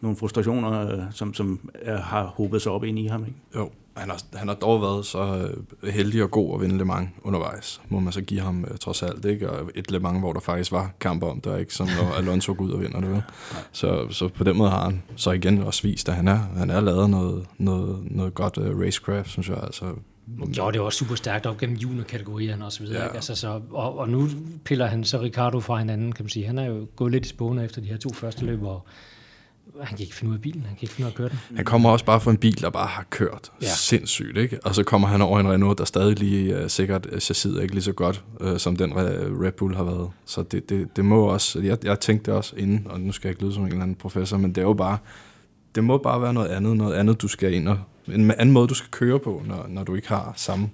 [0.00, 3.24] nogle frustrationer, øh, som, som er, har hobet sig op ind i ham.
[3.24, 3.38] Ikke?
[3.56, 5.48] Jo, han har, han har dog været så
[5.82, 8.76] øh, heldig og god at vinde Le Mans undervejs, må man så give ham uh,
[8.76, 9.24] trods alt.
[9.24, 9.50] Ikke?
[9.50, 12.54] Og et Le Mans, hvor der faktisk var kamp om det, ikke som når Alonso
[12.58, 13.10] går ud og vinder det.
[13.10, 13.22] Vel?
[13.72, 16.70] Så, så på den måde har han så igen også vist, at han er, han
[16.70, 19.58] er lavet noget, noget, noget godt uh, racecraft, synes jeg.
[19.62, 19.84] Altså,
[20.58, 22.98] jo, det var super stærkt op gennem juniorkategorierne og så videre.
[22.98, 23.04] Ja.
[23.04, 23.14] Ikke?
[23.14, 24.28] Altså, så, og, og, nu
[24.64, 26.46] piller han så Ricardo fra hinanden, kan man sige.
[26.46, 28.86] Han er jo gået lidt i spåne efter de her to første løb, hvor
[29.82, 31.28] han kan ikke finde ud af bilen, han kan ikke finde ud af at køre
[31.28, 31.56] den.
[31.56, 33.66] Han kommer også bare fra en bil, der bare har kørt ja.
[33.66, 34.58] sindssygt, ikke?
[34.64, 37.74] Og så kommer han over en Renault, der stadig lige uh, sikkert chassiset er ikke
[37.74, 40.10] lige så godt, uh, som den Red Bull har været.
[40.24, 43.28] Så det, det, det må også, jeg, jeg tænkte det også inden, og nu skal
[43.28, 44.98] jeg ikke lyde som en eller anden professor, men det er jo bare,
[45.74, 47.78] det må bare være noget andet, noget andet, du skal ind og,
[48.08, 50.70] en anden måde, du skal køre på, når, når du ikke har samme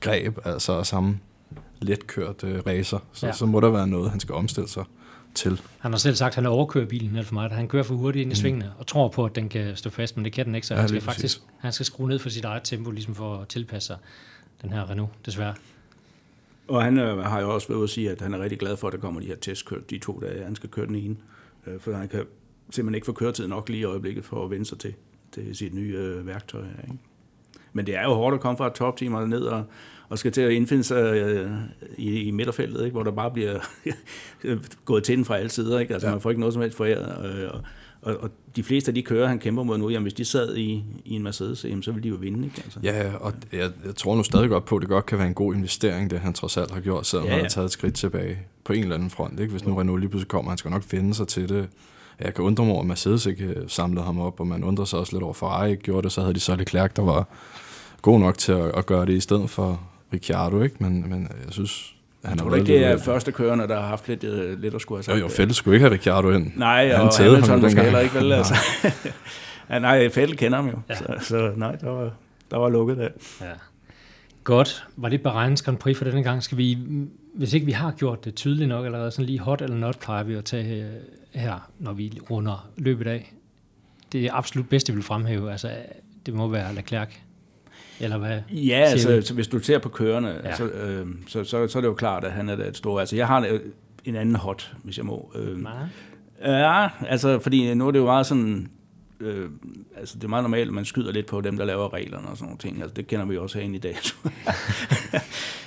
[0.00, 1.18] greb, altså samme
[1.80, 2.98] letkørt uh, racer.
[3.12, 3.32] Så, ja.
[3.32, 4.84] så må der være noget, han skal omstille sig
[5.34, 5.60] til.
[5.78, 7.52] Han har selv sagt, at han overkører bilen alt for meget.
[7.52, 8.36] Han kører for hurtigt ind i mm.
[8.36, 10.74] svingene og tror på, at den kan stå fast, men det kan den ikke, så
[10.74, 13.48] ja, han skal faktisk han skal skrue ned for sit eget tempo, ligesom for at
[13.48, 13.96] tilpasse sig
[14.62, 15.54] den her Renault, desværre.
[16.68, 18.86] Og han øh, har jo også været at sige, at han er rigtig glad for,
[18.88, 20.44] at der kommer de her testkørt de to dage.
[20.44, 21.16] Han skal køre den ene,
[21.66, 22.24] øh, for han kan
[22.70, 24.94] simpelthen ikke få køretid nok lige i øjeblikket for at vende sig til,
[25.32, 26.62] til sit nye øh, værktøj.
[26.62, 26.98] Ikke?
[27.72, 29.64] Men det er jo hårdt at komme fra et topteam og ned og,
[30.08, 31.50] og skal til at indfinde sig øh,
[31.96, 32.94] i, i midterfeltet, ikke?
[32.94, 33.58] hvor der bare bliver
[34.84, 35.78] gået til den fra alle sider.
[35.78, 35.94] Ikke?
[35.94, 36.14] Altså, ja.
[36.14, 37.34] Man får ikke noget som helst foræret.
[37.34, 37.60] Øh, og,
[38.02, 40.56] og, og de fleste af de kører, han kæmper mod nu, jamen hvis de sad
[40.56, 42.44] i, i en Mercedes, jamen, så ville de jo vinde.
[42.44, 42.62] Ikke?
[42.64, 42.80] Altså.
[42.82, 45.34] Ja, og jeg, jeg tror nu stadig godt på, at det godt kan være en
[45.34, 47.36] god investering, det han trods alt har gjort, selvom ja, ja.
[47.36, 49.40] han har taget et skridt tilbage på en eller anden front.
[49.40, 49.50] Ikke?
[49.50, 51.68] Hvis nu Renault lige pludselig kommer, han skal nok finde sig til det.
[52.20, 54.98] Jeg kan undre mig over, at Mercedes ikke samlede ham op, og man undrer sig
[54.98, 57.28] også lidt over, for Ferrari ikke gjorde det, så havde de så Leclerc, der var
[58.02, 59.80] god nok til at, at gøre det i stedet for
[60.12, 60.76] Ricciardo, ikke?
[60.78, 64.08] Men, men jeg synes, han tror du ikke, det er første kørende, der har haft
[64.08, 65.16] lidt, uh, lidt at skulle have sagt?
[65.16, 66.52] Jo, jo, Fettel skulle ikke have Ricciardo ind.
[66.56, 68.32] Nej, og han Hamilton måske heller ikke, vel?
[68.38, 68.54] Altså.
[69.70, 70.94] ja, nej, Fettel kender ham jo, ja.
[70.94, 72.10] så, så nej, der var,
[72.50, 73.08] der var lukket der.
[73.40, 73.46] Ja.
[74.44, 74.86] Godt.
[74.96, 76.42] Var det Bahreins Grand Prix for denne gang?
[76.42, 76.78] Skal vi,
[77.34, 80.22] hvis ikke vi har gjort det tydeligt nok allerede, sådan lige hot eller not, plejer
[80.22, 80.90] vi at tage øh,
[81.34, 83.34] her, når vi runder løbet af.
[84.12, 85.52] Det er absolut bedste, vi vil fremhæve.
[85.52, 85.70] Altså,
[86.26, 87.08] det må være Leclerc.
[88.00, 88.40] Eller hvad?
[88.50, 90.56] Ja, altså, så hvis du ser på kørende, ja.
[90.56, 93.00] så, øh, så, så, så er det jo klart, at han er et stort...
[93.00, 93.60] Altså, jeg har
[94.04, 95.32] en anden hot, hvis jeg må.
[95.34, 95.64] Øh,
[96.42, 98.70] ja, altså, fordi nu er det jo meget sådan
[99.20, 99.50] øh,
[99.96, 102.36] altså det er meget normalt, at man skyder lidt på dem, der laver reglerne og
[102.36, 102.82] sådan nogle ting.
[102.82, 103.96] Altså det kender vi også herinde i dag.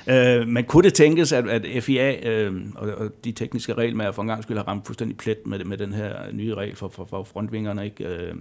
[0.41, 4.05] øh, men kunne det tænkes, at, at FIA øh, og, og de tekniske regler med
[4.05, 6.75] at for en gang skulle have ramt fuldstændig plet med, med den her nye regel
[6.75, 7.85] for, for, for frontvingerne?
[7.85, 8.05] Ikke?
[8.05, 8.33] Øh,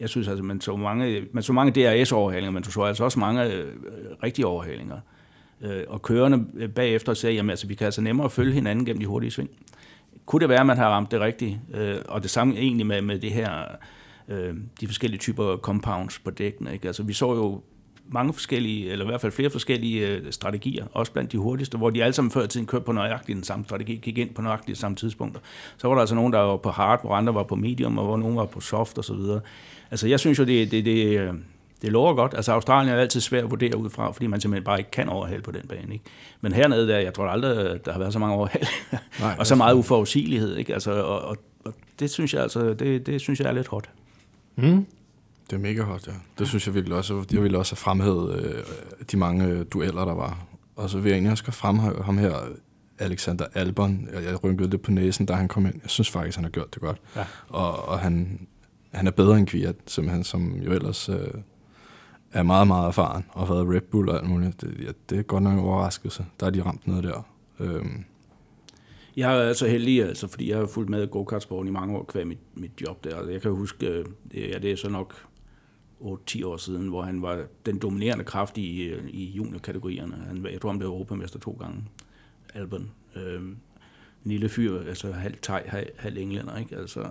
[0.00, 3.18] jeg synes altså, man så mange, man så mange DRS-overhalinger, men du så altså også
[3.18, 3.66] mange øh,
[4.22, 5.00] rigtige overhalinger.
[5.60, 9.00] Øh, og kørende øh, bagefter sagde, jamen altså, vi kan altså nemmere følge hinanden gennem
[9.00, 9.50] de hurtige sving.
[10.26, 11.58] Kunne det være, at man har ramt det rigtigt?
[11.74, 13.76] Øh, og det samme egentlig med, med det her
[14.28, 16.72] øh, de forskellige typer compounds på dækkene.
[16.72, 16.86] Ikke?
[16.86, 17.62] Altså, vi så jo
[18.08, 21.90] mange forskellige, eller i hvert fald flere forskellige øh, strategier, også blandt de hurtigste, hvor
[21.90, 24.42] de alle sammen før i tiden kørte på nøjagtigt den samme strategi, gik ind på
[24.42, 25.40] nøjagtigt samme tidspunkter.
[25.76, 28.06] Så var der altså nogen, der var på hard, hvor andre var på medium, og
[28.06, 29.20] hvor nogen var på soft osv.
[29.90, 31.34] Altså jeg synes jo, det, det, det, øh,
[31.82, 32.34] det lover godt.
[32.34, 35.08] Altså Australien er altid svært at vurdere ud fra, fordi man simpelthen bare ikke kan
[35.08, 35.92] overhale på den bane.
[35.92, 36.04] Ikke?
[36.40, 38.66] Men hernede, der, jeg tror aldrig, der har været så mange overhald,
[39.38, 40.56] og så meget uforudsigelighed.
[40.56, 40.74] Ikke?
[40.74, 43.90] Altså, og, og, og, det synes jeg altså, det, det synes jeg er lidt hot.
[44.56, 44.86] Mm.
[45.50, 46.12] Det er mega hot, ja.
[46.38, 47.24] Det synes jeg virkelig også.
[47.32, 48.64] Jeg ville også have fremhævet øh,
[49.12, 50.46] de mange øh, dueller, der var.
[50.76, 52.36] Og så vil jeg egentlig også fremhæve ham her,
[52.98, 54.08] Alexander Albon.
[54.12, 55.74] Jeg, jeg rynkede lidt på næsen, da han kom ind.
[55.82, 57.00] Jeg synes faktisk, han har gjort det godt.
[57.16, 57.24] Ja.
[57.48, 58.46] Og, og han,
[58.92, 61.28] han er bedre end Kviat, simpelthen, som jo ellers øh,
[62.32, 64.60] er meget, meget erfaren og har været Red Bull og alt muligt.
[64.60, 66.26] Det, ja, det er godt nok en overraskelse.
[66.40, 67.26] Der er de ramt noget der.
[67.60, 68.04] Øhm,
[69.16, 72.26] jeg er så heldig, altså, fordi jeg har fulgt med go-kartsporten i mange år kvæg
[72.26, 73.28] mit, mit job der.
[73.28, 75.26] Jeg kan huske, øh, ja, det er så nok
[76.00, 80.16] 8-10 år siden, hvor han var den dominerende kraft i, øh, i juniorkategorierne.
[80.26, 81.84] Han, jeg tror, han blev europamester to gange,
[82.54, 82.90] Alban.
[83.16, 83.42] Øh,
[84.24, 86.76] en lille fyr, altså halv thai, halv, halv englænder, ikke?
[86.76, 87.06] Altså,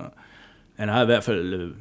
[0.75, 1.71] han har i hvert fald øh,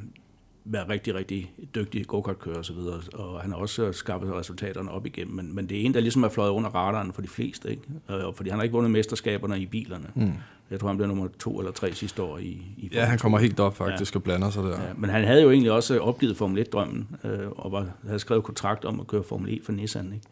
[0.65, 5.07] været rigtig, rigtig dygtig go-kart-kører og så videre, og han har også skaffet resultaterne op
[5.07, 7.71] igennem, men, men det er en, der ligesom er fløjet under radaren for de fleste,
[7.71, 7.83] ikke?
[8.09, 10.07] Og fordi han har ikke vundet mesterskaberne i bilerne.
[10.15, 10.33] Mm.
[10.71, 13.39] Jeg tror, han blev nummer to eller tre sidste år i, i Ja, han kommer
[13.39, 14.19] helt op faktisk ja.
[14.19, 14.83] og blander sig der.
[14.83, 18.45] Ja, men han havde jo egentlig også opgivet Formel 1-drømmen, øh, og var, havde skrevet
[18.45, 20.27] kontrakt om at køre Formel 1 for Nissan, ikke?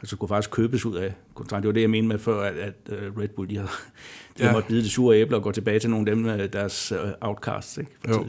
[0.00, 1.62] Altså kunne faktisk købes ud af kontrakt.
[1.62, 3.68] Det var det, jeg mente med før, at, at uh, Red Bull, de havde,
[4.38, 4.52] de ja.
[4.52, 7.10] måtte bide det sure æble og gå tilbage til nogle af dem, øh, deres uh,
[7.20, 7.78] outcasts.
[7.78, 8.26] Ikke, jo,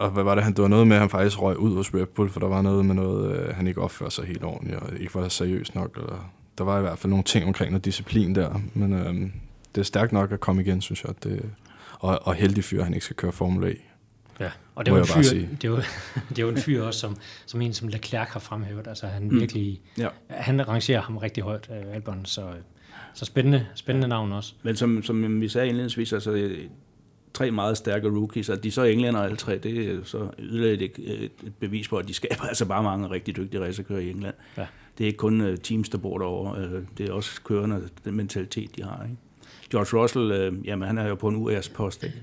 [0.00, 1.94] og hvad var det, han, det var noget med, at han faktisk røg ud hos
[1.94, 4.98] Red Bull, for der var noget med noget, han ikke opførte sig helt ordentligt, og
[5.00, 8.34] ikke var seriøs nok, eller der var i hvert fald nogle ting omkring noget disciplin
[8.34, 9.30] der, men uh,
[9.74, 11.50] det er stærkt nok at komme igen, synes jeg, det,
[11.98, 13.76] og, og heldig fyr, at han ikke skal køre Formel E.
[14.40, 15.76] Ja, og det er, jo en fyr, det, er jo,
[16.28, 17.16] det er jo en fyr også, som,
[17.46, 18.86] som en som Leclerc har fremhævet.
[18.86, 19.40] Altså han mm.
[19.40, 20.08] virkelig, ja.
[20.28, 22.52] han rangerer ham rigtig højt, uh, Albon, så,
[23.14, 24.54] så spændende, spændende navn også.
[24.62, 26.50] Men som, som vi sagde indledningsvis, altså
[27.34, 31.24] tre meget stærke rookies, og de så englænder alle tre, det er så yderligere et,
[31.24, 34.34] et, bevis på, at de skaber altså bare mange rigtig dygtige racerkører i England.
[34.56, 34.66] Ja.
[34.98, 38.76] Det er ikke kun uh, teams, der bor derovre, det er også kørende, den mentalitet,
[38.76, 39.02] de har.
[39.02, 39.16] Ikke?
[39.70, 42.16] George Russell, jamen han er jo på en UAS post, ikke?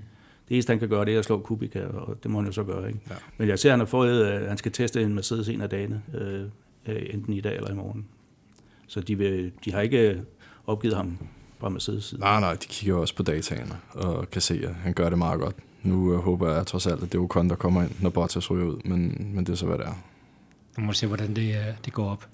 [0.50, 2.52] Det eneste, han kan gøre, det er at slå Kubica, og det må han jo
[2.52, 2.88] så gøre.
[2.88, 3.00] Ikke?
[3.10, 3.16] Ja.
[3.38, 5.70] Men jeg ser, at han har fået, at han skal teste en Mercedes en af
[5.70, 8.06] dagene, uh, enten i dag eller i morgen.
[8.88, 10.22] Så de, vil, de har ikke
[10.68, 11.18] opgivet ham
[11.60, 12.22] fra Mercedes side.
[12.22, 15.40] Nej, nej, de kigger også på dataene og kan se, at han gør det meget
[15.40, 15.56] godt.
[15.84, 18.52] Nu uh, håber jeg trods alt, at det er Ocon, der kommer ind, når Bottas
[18.52, 20.04] ryger ud, men, men det er så, hvad det er.
[20.78, 22.28] Nu må se, hvordan det, det går op.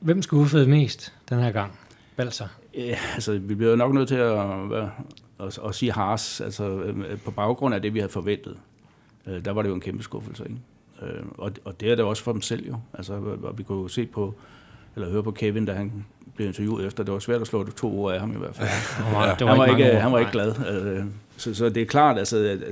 [0.00, 1.78] Hvem skuffede mest den her gang?
[2.16, 2.48] Balser?
[2.74, 4.38] Ja, altså, vi bliver nok nødt til at,
[4.72, 4.88] at,
[5.46, 8.56] at, at sige Haas, altså øh, på baggrund af det, vi havde forventet.
[9.26, 10.56] Øh, der var det jo en kæmpe skuffelse, ikke?
[11.02, 12.76] Øh, og, og det er det også for dem selv jo.
[12.94, 13.12] Altså,
[13.42, 14.34] og vi kunne jo se på,
[14.96, 17.04] eller høre på Kevin, da han blev interviewet efter.
[17.04, 18.68] Det var svært at slå det to ord af ham i hvert fald.
[18.98, 20.54] Ja, det var han, var ikke, han var ikke glad.
[21.36, 22.62] Så, så det er klart, altså, at,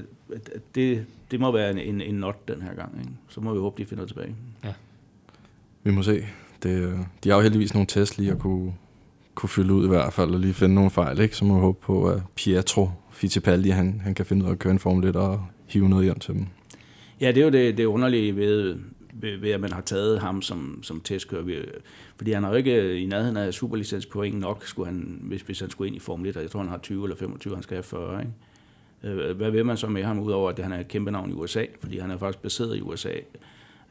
[0.54, 2.98] at det, det må være en, en, en not den her gang.
[2.98, 3.10] Ikke?
[3.28, 4.34] Så må vi håbe, de finder tilbage.
[4.64, 4.72] Ja.
[5.82, 6.26] Vi må se.
[6.62, 8.74] Det, de har jo heldigvis nogle test lige at kunne,
[9.38, 11.36] kunne fylde ud i hvert fald, og lige finde nogle fejl, ikke?
[11.36, 14.58] Så må vi håbe på, at Pietro Fittipaldi, han, han kan finde ud af at
[14.58, 16.46] køre en Formel 1 og hive noget hjem til dem.
[17.20, 18.76] Ja, det er jo det, det underlige ved,
[19.12, 21.62] ved, ved, at man har taget ham som, som testkører.
[22.16, 25.70] Fordi han har jo ikke i nærheden af superlicenspoint nok, skulle han, hvis, hvis han
[25.70, 26.36] skulle ind i Formel 1.
[26.36, 28.20] Jeg tror, han har 20 eller 25, han skal have 40.
[28.20, 29.20] Ikke?
[29.20, 31.32] Øh, hvad vil man så med ham, udover at han er et kæmpe navn i
[31.32, 31.64] USA?
[31.80, 33.12] Fordi han er faktisk baseret i USA.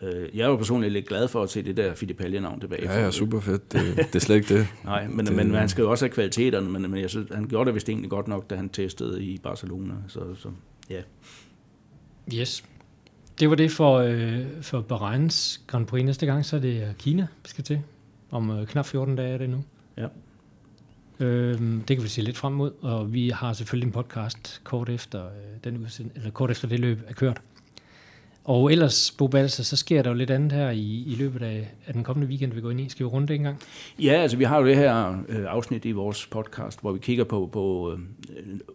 [0.02, 2.94] Øh, jeg er jo personligt lidt glad for at se det der Fittipaldi-navn tilbage.
[2.94, 3.74] Ja, ja, super fedt.
[3.74, 4.68] Det, det er slet ikke det.
[4.86, 7.48] Nej, men, det, men han skal jo også have kvaliteterne, men, men jeg synes, han
[7.48, 9.94] gjorde det vist egentlig godt nok, da han testede i Barcelona.
[10.08, 10.50] Så, så
[10.90, 11.02] ja.
[12.34, 12.64] Yes.
[13.40, 16.06] Det var det for, øh, for Bahreins Grand Prix.
[16.06, 17.82] Næste gang, så er det øh, Kina, vi skal til.
[18.32, 19.64] Om øh, knap 14 dage er det nu.
[19.98, 20.08] Ja.
[21.20, 24.90] Øh, det kan vi se lidt frem mod, og vi har selvfølgelig en podcast kort
[24.90, 25.32] efter, øh,
[25.64, 27.42] den udsend, eller kort efter det løb er kørt.
[28.48, 31.68] Og ellers, Bo Balser, så sker der jo lidt andet her i, i løbet af,
[31.88, 32.90] af den kommende weekend, vi går ind i.
[32.90, 33.60] Skal vi runde det en gang?
[34.00, 37.24] Ja, altså vi har jo det her øh, afsnit i vores podcast, hvor vi kigger
[37.24, 38.00] på, på øh,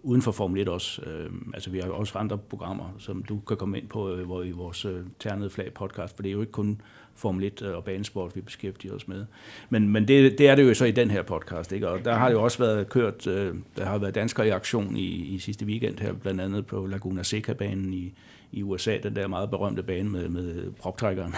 [0.02, 1.02] uden for Formel 1 også.
[1.02, 4.26] Øh, altså vi har jo også andre programmer, som du kan komme ind på øh,
[4.26, 6.80] hvor i vores øh, Ternede Flag podcast, for det er jo ikke kun
[7.14, 9.24] Formel 1 øh, og banesport, vi beskæftiger os med.
[9.70, 11.88] Men, men det, det er det jo så i den her podcast, ikke?
[11.88, 14.96] og der har det jo også været kørt, øh, der har været danskere i aktion
[14.96, 18.12] i, i sidste weekend her, blandt andet på Laguna Seca-banen i,
[18.52, 21.34] i USA, den der meget berømte bane med, med proptrækkeren,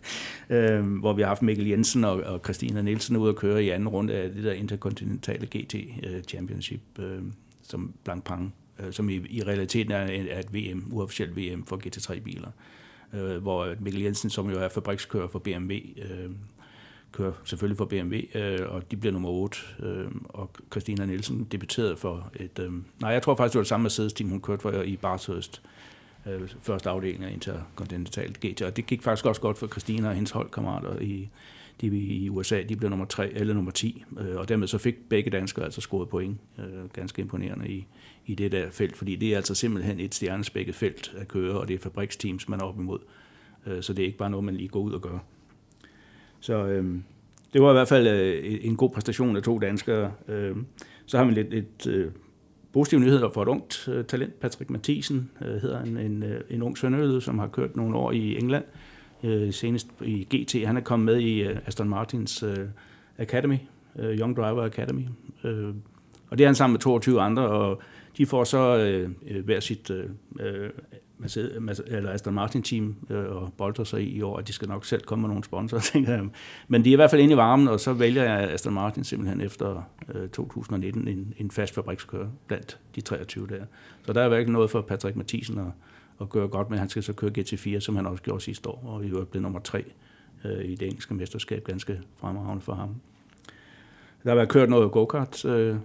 [0.56, 3.68] øh, hvor vi har haft Mikkel Jensen og, og Christina Nielsen ude at køre i
[3.68, 7.22] anden runde af det der interkontinentale GT øh, Championship, øh,
[7.62, 9.98] som Blancpain, øh, som i, i realiteten er,
[10.30, 12.50] er et VM, uofficielt VM for GT3-biler,
[13.12, 16.30] øh, hvor Mikkel Jensen, som jo er fabrikskører for BMW, øh,
[17.12, 21.96] kører selvfølgelig for BMW, øh, og de bliver nummer 8, øh, og Christina Nielsen debuterede
[21.96, 22.58] for et...
[22.58, 24.96] Øh, nej, jeg tror faktisk, det var det samme med Team, hun kørte for i
[24.96, 25.62] Bathurst,
[26.26, 30.14] øh, første afdeling af Intercontinental GT, og det gik faktisk også godt for Christina og
[30.14, 31.28] hendes holdkammerater i,
[31.80, 35.08] de i USA, de blev nummer 3 eller nummer 10, øh, og dermed så fik
[35.08, 37.86] begge danskere altså scoret point, øh, ganske imponerende i,
[38.26, 41.68] i det der felt, fordi det er altså simpelthen et stjernespækket felt at køre, og
[41.68, 42.98] det er fabriksteams, man er op imod,
[43.66, 45.18] øh, så det er ikke bare noget, man lige går ud og gør.
[46.40, 46.96] Så øh,
[47.52, 50.12] det var i hvert fald øh, en god præstation af to danskere.
[50.28, 50.56] Øh,
[51.06, 52.10] så har vi lidt, lidt øh,
[52.72, 54.40] positive nyheder for et ungt øh, talent.
[54.40, 58.38] Patrick Mathisen øh, hedder en, en, en ung sønderjyde, som har kørt nogle år i
[58.38, 58.64] England,
[59.22, 60.66] øh, senest i GT.
[60.66, 62.58] Han er kommet med i øh, Aston Martins øh,
[63.18, 63.56] Academy,
[63.98, 65.02] øh, Young Driver Academy.
[65.44, 65.74] Øh,
[66.32, 67.82] og det er han sammen med 22 andre, og
[68.16, 70.10] de får så øh, øh hver sit øh,
[70.40, 70.70] øh,
[71.18, 74.84] Mercedes eller Aston Martin-team øh, og bolter sig i i år, at de skal nok
[74.84, 76.24] selv komme med nogle sponsorer, tænker jeg.
[76.68, 79.04] Men de er i hvert fald inde i varmen, og så vælger jeg Aston Martin
[79.04, 79.82] simpelthen efter
[80.14, 83.64] øh, 2019 en, en fast fabrikskører blandt de 23 der.
[84.06, 85.66] Så der er virkelig noget for Patrick Mathisen at,
[86.20, 86.78] at gøre godt med.
[86.78, 89.42] Han skal så køre GT4, som han også gjorde sidste år, og i øvrigt blev
[89.42, 89.84] nummer 3
[90.44, 92.94] øh, i det engelske mesterskab, ganske fremragende for ham.
[94.24, 95.76] Der har været kørt noget go-kart, øh,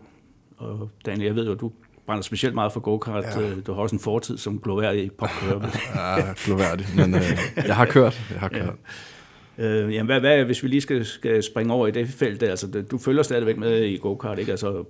[0.58, 1.72] og Daniel, jeg ved jo, at du
[2.05, 3.24] brænder specielt meget for go-kart.
[3.24, 3.41] Ja.
[3.41, 5.62] Øh, du har også en fortid som glorværdig popkører.
[6.18, 8.22] ja, glorværdig, men øh, jeg har kørt.
[8.32, 8.76] Jeg har kørt.
[9.58, 9.64] Ja.
[9.64, 12.49] Øh, jamen, hvad, hvad, hvis vi lige skal, skal springe over i det felt, der,
[12.49, 14.51] altså, du følger stadigvæk med i go-kart, ikke?
[14.51, 14.84] Altså,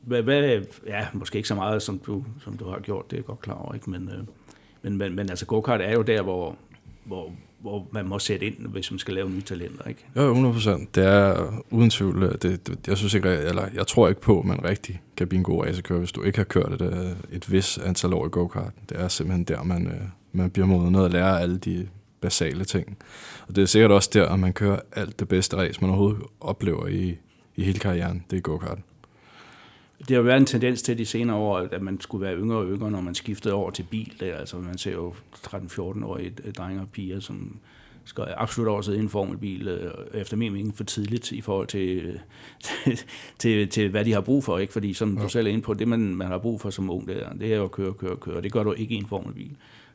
[0.00, 3.20] hvad, hvad, ja, måske ikke så meget, som du, som du har gjort, det er
[3.20, 3.90] jeg godt klar over, ikke?
[3.90, 4.24] Men, øh,
[4.82, 6.56] men, men, men altså, go-kart er jo der, hvor,
[7.04, 7.32] hvor,
[7.64, 10.06] hvor man må sætte ind, hvis man skal lave nye talenter, ikke?
[10.16, 10.94] Jo, 100 procent.
[10.94, 12.22] Det er uden tvivl.
[12.22, 15.28] Øh, det, det, jeg, synes ikke, eller jeg tror ikke på, at man rigtig kan
[15.28, 18.26] blive en god racerkører, hvis du ikke har kørt et, øh, et vis antal år
[18.26, 18.72] i go-kart.
[18.88, 20.00] Det er simpelthen der, man, øh,
[20.32, 21.88] man bliver modnet at lære alle de
[22.20, 22.96] basale ting.
[23.48, 26.22] Og det er sikkert også der, at man kører alt det bedste race, man overhovedet
[26.40, 27.16] oplever i,
[27.56, 28.24] i hele karrieren.
[28.30, 28.78] Det er go-kart.
[30.08, 32.66] Det har været en tendens til de senere år, at man skulle være yngre og
[32.66, 34.12] yngre, når man skiftede over til bil.
[34.20, 34.36] Der.
[34.36, 37.56] Altså, man ser jo 13-14-årige drenge og piger, som
[38.04, 41.66] skal absolut også sidde i en formelbil, øh, efter min mening for tidligt i forhold
[41.66, 42.20] til,
[42.62, 43.00] til,
[43.38, 44.58] til, til hvad de har brug for.
[44.58, 44.72] Ikke?
[44.72, 45.22] Fordi som ja.
[45.22, 47.32] du selv er inde på, det man, man har brug for som ung, det er,
[47.32, 48.42] det er jo at køre, køre, køre.
[48.42, 49.50] Det gør du ikke i en formelbil.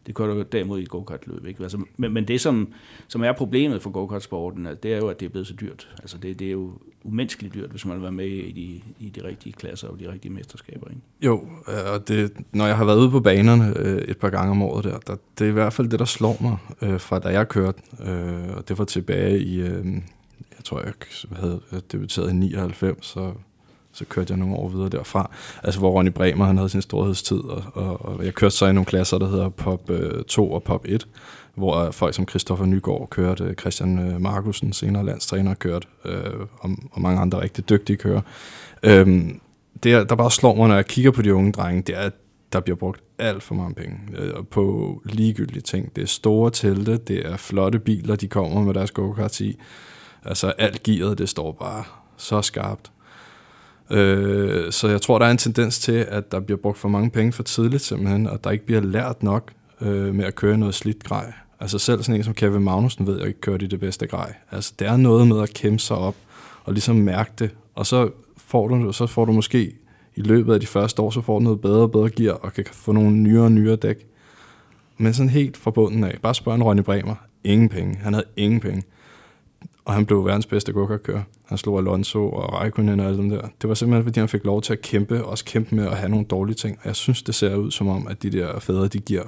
[0.08, 1.46] Det gør du derimod i go-kart-løb.
[1.46, 1.64] Ikke?
[1.64, 2.74] Altså, men, men det, som,
[3.08, 5.90] som er problemet for go-kart-sporten, det er jo, at det er blevet så dyrt.
[6.00, 6.72] Altså, det, det er jo
[7.04, 10.12] umenneskeligt dyrt, hvis man vil være med i de, i de rigtige klasser og de
[10.12, 10.88] rigtige mesterskaber.
[10.90, 11.02] Ikke?
[11.22, 14.52] Jo, øh, og det, når jeg har været ude på banerne øh, et par gange
[14.52, 17.20] om året der, der, det er i hvert fald det, der slår mig øh, fra
[17.20, 17.82] da jeg kørte.
[18.06, 19.86] Øh, og det var tilbage i, øh,
[20.58, 20.94] jeg tror, jeg
[21.32, 23.34] havde debuteret i 99, så
[24.00, 25.32] så kørte jeg nogle år videre derfra.
[25.64, 28.74] Altså hvor Ronny Bremer han havde sin storhedstid, og, og, og jeg kørte så i
[28.74, 31.08] nogle klasser, der hedder Pop øh, 2 og Pop 1,
[31.56, 36.70] hvor folk som Christoffer Nygaard kørte, øh, Christian øh, Markusen, senere landstræner, kørte, øh, og,
[36.92, 38.22] og mange andre rigtig dygtige kører.
[38.84, 39.40] Øhm,
[39.84, 42.14] det, der bare slår mig, når jeg kigger på de unge drenge, det er, at
[42.54, 45.96] der bliver brugt alt for mange penge øh, på ligegyldige ting.
[45.96, 49.58] Det er store telte, det er flotte biler, de kommer med deres go-kart i.
[50.26, 51.84] Altså alt gearet, det står bare
[52.18, 52.92] så skarpt.
[53.92, 57.10] Øh, så jeg tror, der er en tendens til, at der bliver brugt for mange
[57.10, 60.76] penge for tidligt simpelthen, og der ikke bliver lært nok øh, med at køre noget
[60.76, 61.34] slidt grej.
[61.60, 64.34] Altså selv sådan en som Kevin Magnussen ved jeg ikke kørt i det bedste grej.
[64.52, 66.16] Altså det er noget med at kæmpe sig op
[66.64, 69.76] og ligesom mærke det, og så får du, så får du måske
[70.16, 72.54] i løbet af de første år, så får du noget bedre og bedre gear, og
[72.54, 74.06] kan få nogle nyere og nyere dæk.
[74.98, 76.18] Men sådan helt fra bunden af.
[76.22, 77.16] Bare spørg en Ronny Bremer.
[77.44, 77.96] Ingen penge.
[77.96, 78.84] Han havde ingen penge
[79.90, 81.24] og han blev verdens bedste go-kart-kører.
[81.50, 83.42] Han slog Alonso og Raikkonen og alle dem der.
[83.62, 86.10] Det var simpelthen, fordi han fik lov til at kæmpe, også kæmpe med at have
[86.10, 86.78] nogle dårlige ting.
[86.82, 89.24] Og jeg synes, det ser ud som om, at de der fædre, de giver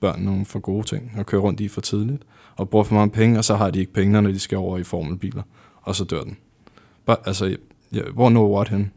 [0.00, 2.22] børn nogle for gode ting, og kører rundt i for tidligt,
[2.56, 4.78] og bruger for mange penge, og så har de ikke penge, når de skal over
[4.78, 5.42] i formelbiler,
[5.82, 6.36] og så dør den.
[7.06, 7.56] Bare, altså,
[7.92, 8.92] ja, hvor når what hen?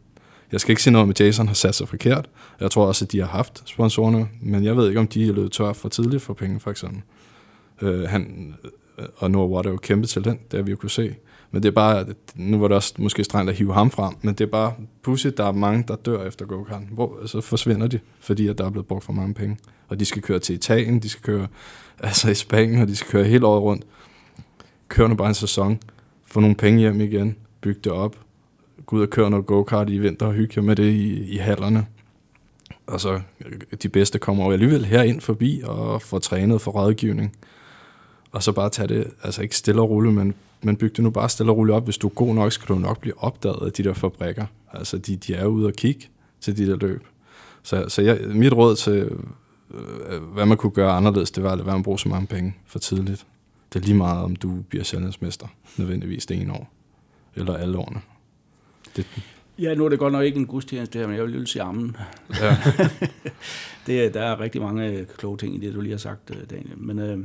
[0.52, 2.30] Jeg skal ikke sige noget om, at Jason har sat sig forkert.
[2.60, 5.32] Jeg tror også, at de har haft sponsorerne, men jeg ved ikke, om de er
[5.32, 7.02] løbet tør for tidligt for penge, for eksempel.
[7.82, 8.54] Øh, han,
[8.98, 11.14] øh, og Noah Watt er jo kæmpe talent, det har vi jo kunne se.
[11.50, 14.34] Men det er bare, nu var det også måske strengt at hive ham frem, men
[14.34, 16.94] det er bare pudsigt, der er mange, der dør efter go -kart.
[16.94, 19.58] Hvor så forsvinder de, fordi at der er blevet brugt for mange penge.
[19.88, 21.46] Og de skal køre til Italien, de skal køre
[21.98, 23.84] altså i Spanien, og de skal køre hele året rundt.
[24.88, 25.78] Køre nu bare en sæson,
[26.26, 28.16] få nogle penge hjem igen, bygge det op,
[28.86, 31.86] gå ud og køre noget go-kart i vinter og hygge med det i, i hallerne.
[32.86, 37.34] Og så øh, de bedste kommer over alligevel herind forbi og får trænet for rådgivning
[38.32, 41.10] og så bare tage det, altså ikke stille og roligt, men, men byg det nu
[41.10, 41.84] bare stille og roligt op.
[41.84, 44.46] Hvis du er god nok, skal du nok blive opdaget af de der fabrikker.
[44.72, 46.08] Altså, de, de er ude og kigge
[46.40, 47.06] til de der løb.
[47.62, 49.10] Så, så jeg, mit råd til,
[49.70, 52.08] øh, hvad man kunne gøre anderledes, det var at lade være med at bruge så
[52.08, 53.26] mange penge for tidligt.
[53.72, 55.46] Det er lige meget, om du bliver sjældensmester,
[55.76, 56.70] nødvendigvis det ene år,
[57.36, 58.00] eller alle årene.
[58.96, 59.06] Det,
[59.58, 61.46] Ja, nu er det godt nok ikke en gudstjeneste det her, men jeg vil lige
[61.46, 61.96] sige ammen.
[62.40, 62.56] Ja.
[63.86, 66.78] det, der er rigtig mange kloge ting i det, du lige har sagt, øh, Daniel.
[66.78, 67.18] Men øh,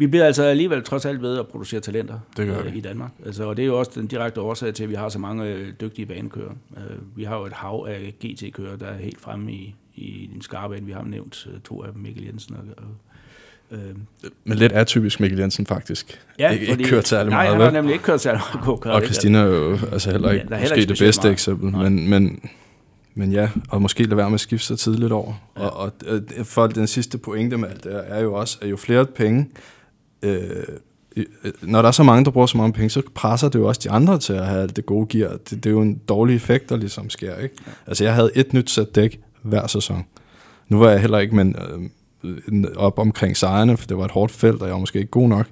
[0.00, 3.10] vi bliver altså alligevel trods alt ved at producere talenter det gør øh, i Danmark.
[3.26, 5.46] Altså, og det er jo også den direkte årsag til, at vi har så mange
[5.46, 6.52] øh, dygtige banekører.
[6.76, 10.42] Øh, vi har jo et hav af GT-kører, der er helt fremme i, i den
[10.42, 12.84] skarpe Vi har nævnt øh, to af dem, Mikkel Jensen og, og
[13.72, 13.78] Øh,
[14.44, 16.20] Men lidt atypisk Mikkel Jensen faktisk.
[16.38, 17.58] Ja, ikke, fordi, ikke kørt særlig nej, meget.
[17.58, 20.30] Nej, han har nemlig ikke kørt særlig meget go Og Christina er jo altså heller
[20.30, 21.32] ikke, ja, heller ikke det bedste meget.
[21.32, 21.72] eksempel.
[21.72, 22.50] Men, men,
[23.14, 25.34] men ja, og måske lade være med at skifte sig tidligt over.
[25.56, 25.62] Ja.
[25.62, 28.76] Og, og, og for den sidste pointe med alt det er jo også, at jo
[28.76, 29.48] flere penge
[30.22, 30.64] Øh,
[31.16, 31.24] øh,
[31.62, 33.80] når der er så mange, der bruger så mange penge, så presser det jo også
[33.84, 35.30] de andre til at have det gode gear.
[35.30, 37.36] Det, det er jo en dårlig effekt, der ligesom sker.
[37.36, 37.54] Ikke?
[37.86, 40.04] Altså, jeg havde et nyt sæt dæk hver sæson.
[40.68, 41.56] Nu var jeg heller ikke men,
[42.22, 45.10] øh, op omkring sejrene, for det var et hårdt felt, og jeg var måske ikke
[45.10, 45.46] god nok.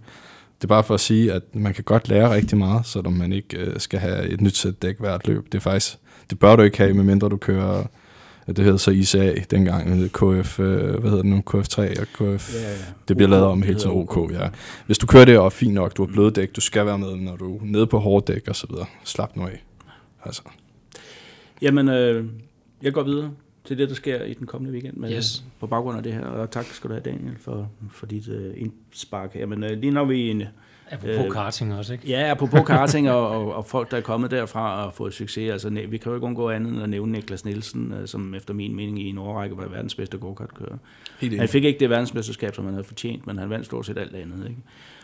[0.58, 3.32] Det er bare for at sige, at man kan godt lære rigtig meget, selvom man
[3.32, 5.44] ikke øh, skal have et nyt sæt dæk hvert løb.
[5.44, 5.96] Det er faktisk,
[6.30, 7.84] det bør du ikke have, medmindre du kører
[8.56, 12.70] det hedder så ICA dengang, KF, øh, hvad hedder det nu, KF3 og KF, ja,
[12.70, 12.76] ja.
[13.08, 14.48] det bliver OK, lavet om helt til OK, ja.
[14.86, 17.16] Hvis du kører det og fint nok, du har bløde dæk, du skal være med,
[17.16, 18.86] når du er nede på hårde dæk og så videre.
[19.04, 19.64] Slap nu af.
[20.24, 20.42] Altså.
[21.62, 22.24] Jamen, øh,
[22.82, 23.30] jeg går videre
[23.64, 25.44] til det, der sker i den kommende weekend med, yes.
[25.60, 26.24] på baggrund af det her.
[26.24, 29.46] Og tak skal du have, Daniel, for, for dit øh, indspark her.
[29.46, 30.42] Men øh, lige når vi en,
[30.90, 32.08] Apropos øh, karting også, ikke?
[32.08, 35.52] Ja, apropos karting og, og, og folk, der er kommet derfra og fået succes.
[35.52, 38.54] Altså, vi kan jo ikke undgå andet end at nævne Niklas Nielsen, øh, som efter
[38.54, 40.76] min mening i en årrække var verdens bedste go-kart-kører.
[41.20, 44.16] Han fik ikke det verdensmesterskab, som han havde fortjent, men han vandt stort set alt
[44.16, 44.48] andet.
[44.48, 44.60] Ikke?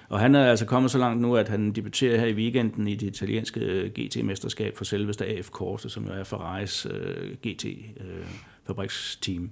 [0.09, 2.95] Og han er altså kommet så langt nu, at han debuterer her i weekenden i
[2.95, 9.51] det italienske øh, GT-mesterskab for selveste AF Corse, som jo er Ferraris øh, GT-fabriksteam.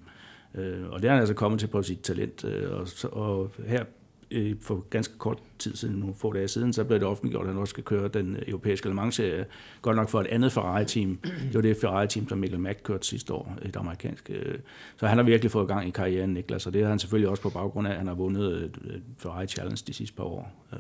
[0.54, 2.44] Øh, og det er han altså kommet til på sit talent.
[2.44, 3.84] Øh, og, og her
[4.32, 7.52] øh, for ganske kort tid siden, nogle få dage siden, så blev det offentliggjort, at
[7.52, 9.46] han også skal køre den øh, europæiske Le Mans-serie.
[9.82, 11.18] Godt nok for et andet Ferrari-team.
[11.22, 14.30] Det var det Ferrari-team, som Michael Mack kørte sidste år, et amerikansk.
[14.30, 14.58] Øh.
[14.96, 17.42] Så han har virkelig fået gang i karrieren, Niklas, og det har han selvfølgelig også
[17.42, 18.52] på baggrund af, at han har vundet
[18.84, 20.78] øh, Ferrari Challenge de sidste par år, øh,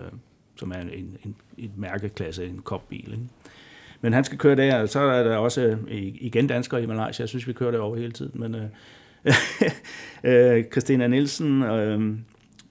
[0.56, 3.12] som er en, en, en mærkeklasse, en kopbil.
[3.12, 3.28] Ikke?
[4.00, 7.22] Men han skal køre der, så er der også øh, igen danskere i Malaysia.
[7.22, 8.54] Jeg synes, vi kører det over hele tiden, men
[10.24, 12.18] øh, Christina Nielsen, øh,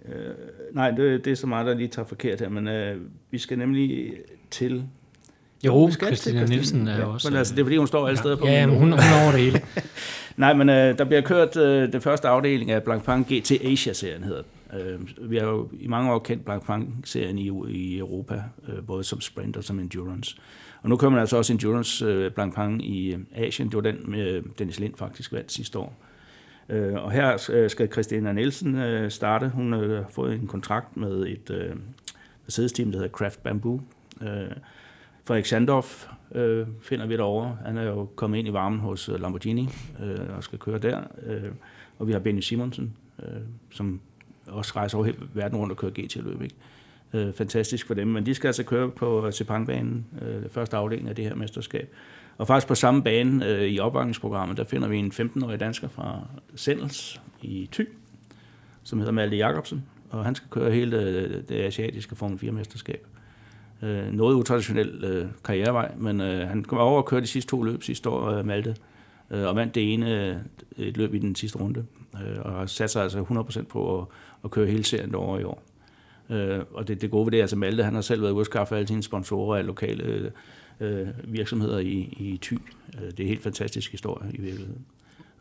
[0.06, 0.34] Øh,
[0.74, 3.58] nej, det, det er så meget, der lige tager forkert her, men øh, vi skal
[3.58, 4.14] nemlig
[4.52, 4.84] til...
[5.66, 7.30] Jo, jo Christina Nielsen er ja, også...
[7.30, 9.24] Men altså, det er fordi, hun står alle steder på Ja, men hun, hun er
[9.24, 9.62] over det hele.
[10.38, 14.44] nej, men øh, der bliver kørt øh, den første afdeling af Blancpain GT Asia-serien, hedder
[14.74, 19.22] øh, Vi har jo i mange år kendt Blancpain-serien i, i Europa, øh, både som
[19.22, 20.36] sprint og som endurance.
[20.82, 23.68] Og nu kommer man altså også endurance øh, Blancpain i øh, Asien.
[23.68, 25.94] Det var den, med Dennis Lind faktisk vandt sidste år.
[26.02, 26.11] Øh,
[26.72, 29.50] Øh, og her øh, skal Christina Nielsen øh, starte.
[29.50, 31.76] Hun har øh, fået en kontrakt med et øh,
[32.46, 33.82] Mercedes-team, der hedder Craft Bamboo.
[35.24, 37.58] Frederik Sandorf øh, finder vi derovre.
[37.66, 39.70] Han er jo kommet ind i varmen hos Lamborghini
[40.04, 41.02] øh, og skal køre der.
[41.24, 41.52] Øh,
[42.00, 42.94] og vi har Benny Simonsen,
[43.24, 43.42] øh,
[43.72, 44.02] som
[44.48, 46.42] også rejser over hele verden rundt og kører GT-løb.
[46.42, 46.56] Ikke?
[47.14, 51.16] Øh, fantastisk for dem, men de skal altså køre på Sepangbanen, øh, første afdeling af
[51.16, 51.94] det her mesterskab.
[52.42, 56.20] Og faktisk på samme bane øh, i opvarmningsprogrammet, der finder vi en 15-årig dansker fra
[56.56, 57.88] Sendels i Thy,
[58.84, 63.08] som hedder Malte Jacobsen, og han skal køre hele det, det asiatiske Formel 4-mesterskab.
[63.82, 67.64] Øh, noget utraditionel øh, karrierevej, men øh, han kom over og køre de sidste to
[67.64, 68.76] løb sidste år, øh, Malte,
[69.32, 70.36] øh, og vandt det ene øh,
[70.78, 74.06] et løb i den sidste runde, øh, og har sat sig altså 100% på at,
[74.44, 75.64] at køre hele serien over i år.
[76.30, 78.46] Øh, og det, det gode ved det, altså Malte, han har selv været ude og
[78.46, 80.32] skaffe alle sine sponsorer af lokale øh,
[80.82, 82.54] øh, virksomheder i, i Thy.
[82.54, 84.86] Øh, det er en helt fantastisk historie i virkeligheden.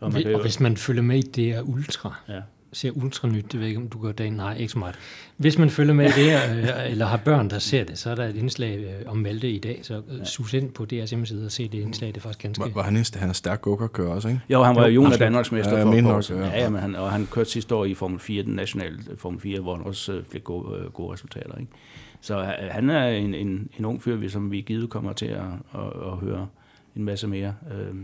[0.00, 2.40] Og, man og jo, hvis man følger med i det er ultra, ja.
[2.72, 4.94] ser ultra nyt, det ved ikke, om du gør dagen, nej, ikke så meget.
[5.36, 8.14] Hvis man følger med i det øh, eller har børn, der ser det, så er
[8.14, 10.24] der et indslag øh, om Malte i dag, så øh, ja.
[10.24, 12.64] sus ind på DR's hjemmeside og se det indslag, det er faktisk ganske...
[12.64, 14.40] Var, var han, han er stærk kører også, ikke?
[14.50, 16.62] Jo, han var jo junior Danmarks mester ja, for nok, ja.
[16.62, 19.60] ja, men han, og han kørte sidste år i Formel 4, den nationale Formel 4,
[19.60, 21.72] hvor han også fik gode, gode resultater, ikke?
[22.20, 25.44] Så øh, han er en, en, en ung fyr, som vi givet kommer til at,
[25.74, 26.48] at, at høre
[26.96, 27.94] en masse mere øh,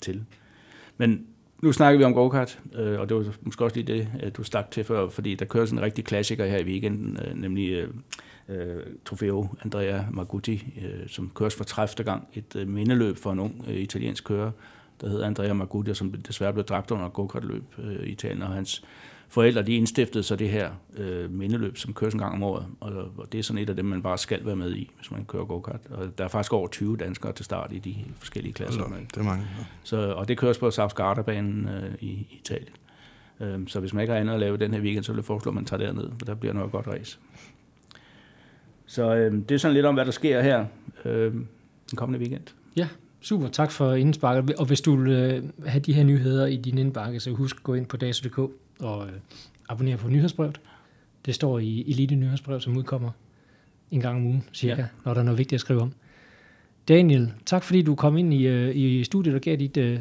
[0.00, 0.24] til.
[0.96, 1.26] Men
[1.62, 4.42] nu snakker vi om go-kart, øh, og det var måske også lige det, øh, du
[4.42, 7.70] stak til før, fordi der kører sådan en rigtig klassiker her i weekenden, øh, nemlig
[7.70, 7.88] øh,
[8.48, 12.04] øh Trofeo Andrea Margutti, øh, som køres for 30.
[12.04, 12.28] gang.
[12.34, 14.50] Et øh, mindeløb for en ung øh, italiensk kører,
[15.00, 18.84] der hedder Andrea Margutti, som desværre blev dræbt under go-kart-løb øh, i Italien, og hans
[19.34, 22.92] forældre de indstiftede så det her øh, mindeløb, som køres en gang om året, og,
[23.16, 25.24] og det er sådan et af dem, man bare skal være med i, hvis man
[25.24, 25.80] kører go-kart.
[25.90, 28.82] Og der er faktisk over 20 danskere til start i de forskellige klasser.
[28.82, 29.46] Altså, det er mange.
[29.58, 29.64] Ja.
[29.82, 32.72] Så, og det køres på Sausgarda-banen øh, i, i Italien.
[33.40, 35.24] Øh, så hvis man ikke har andet at lave den her weekend, så vil jeg
[35.24, 37.18] foreslå, at man tager derned, for der bliver noget godt race.
[38.86, 40.66] Så øh, det er sådan lidt om, hvad der sker her
[41.04, 42.54] øh, den kommende weekend.
[42.76, 42.88] Ja,
[43.20, 43.48] super.
[43.48, 44.54] Tak for indsparket.
[44.54, 47.62] Og hvis du vil øh, have de her nyheder i din indbakke, så husk at
[47.62, 49.12] gå ind på dato.dk og øh,
[49.68, 50.60] abonnere på nyhedsbrevet.
[51.26, 53.10] Det står i Elite Nyhedsbrev, som udkommer
[53.90, 54.88] en gang om ugen, cirka, ja.
[55.04, 55.92] når der er noget vigtigt at skrive om.
[56.88, 60.00] Daniel, tak fordi du kom ind i, øh, i studiet og gav dit, øh,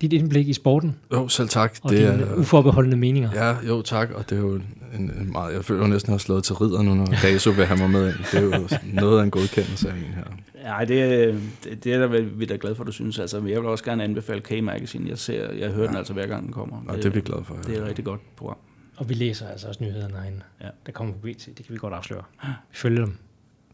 [0.00, 0.96] dit indblik i sporten.
[1.12, 1.76] Jo, selv tak.
[1.82, 3.30] Og det dine er, uforbeholdende meninger.
[3.34, 4.64] Ja, jo tak, og det er jo en,
[4.98, 7.78] en meget, jeg føler jeg næsten har slået til ridder nu, når Daso vil have
[7.78, 8.24] mig med ind.
[8.32, 8.68] Det er jo
[9.02, 10.24] noget af en godkendelse af en her.
[10.64, 11.34] Nej, det,
[11.64, 13.18] det, det er der, vi er da glade for, du synes.
[13.18, 15.08] Altså, jeg vil også gerne anbefale K-Magazine.
[15.08, 15.88] Jeg, ser, jeg hører ja.
[15.88, 16.84] den altså hver gang den kommer.
[16.88, 17.54] Ja, det, det er vi glade for.
[17.54, 17.60] Ja.
[17.60, 18.56] Det er et rigtig godt program.
[18.96, 20.68] Og vi læser altså også nyhederne herinde, ja.
[20.86, 21.46] der kommer på BT.
[21.46, 22.22] Det kan vi godt afsløre.
[22.42, 23.16] Vi følger dem.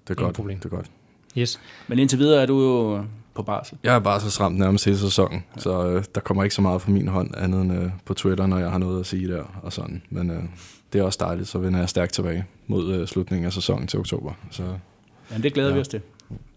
[0.09, 0.35] Det er godt.
[0.35, 0.59] Problem.
[0.59, 0.91] Det er godt.
[1.39, 1.61] Yes.
[1.89, 3.05] Men indtil videre er du jo
[3.37, 3.79] på barsel.
[3.83, 5.61] Jeg er barselsramt nærmest hele sæsonen, ja.
[5.61, 8.47] så øh, der kommer ikke så meget fra min hånd andet end øh, på Twitter,
[8.47, 10.03] når jeg har noget at sige der og sådan.
[10.11, 10.43] Men øh,
[10.93, 13.99] det er også dejligt, så vender jeg stærkt tilbage mod øh, slutningen af sæsonen til
[13.99, 14.33] oktober.
[14.51, 14.63] Så,
[15.31, 15.75] Jamen, det glæder ja.
[15.75, 16.01] vi os til.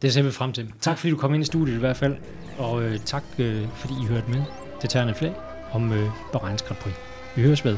[0.01, 0.73] Det ser vi frem til.
[0.81, 2.15] Tak fordi du kom ind i studiet i hvert fald,
[2.57, 4.41] og øh, tak øh, fordi I hørte med
[4.79, 5.33] til Terne Flag
[5.71, 6.93] om øh, Bahreins Grand Prix.
[7.35, 7.77] Vi høres ved.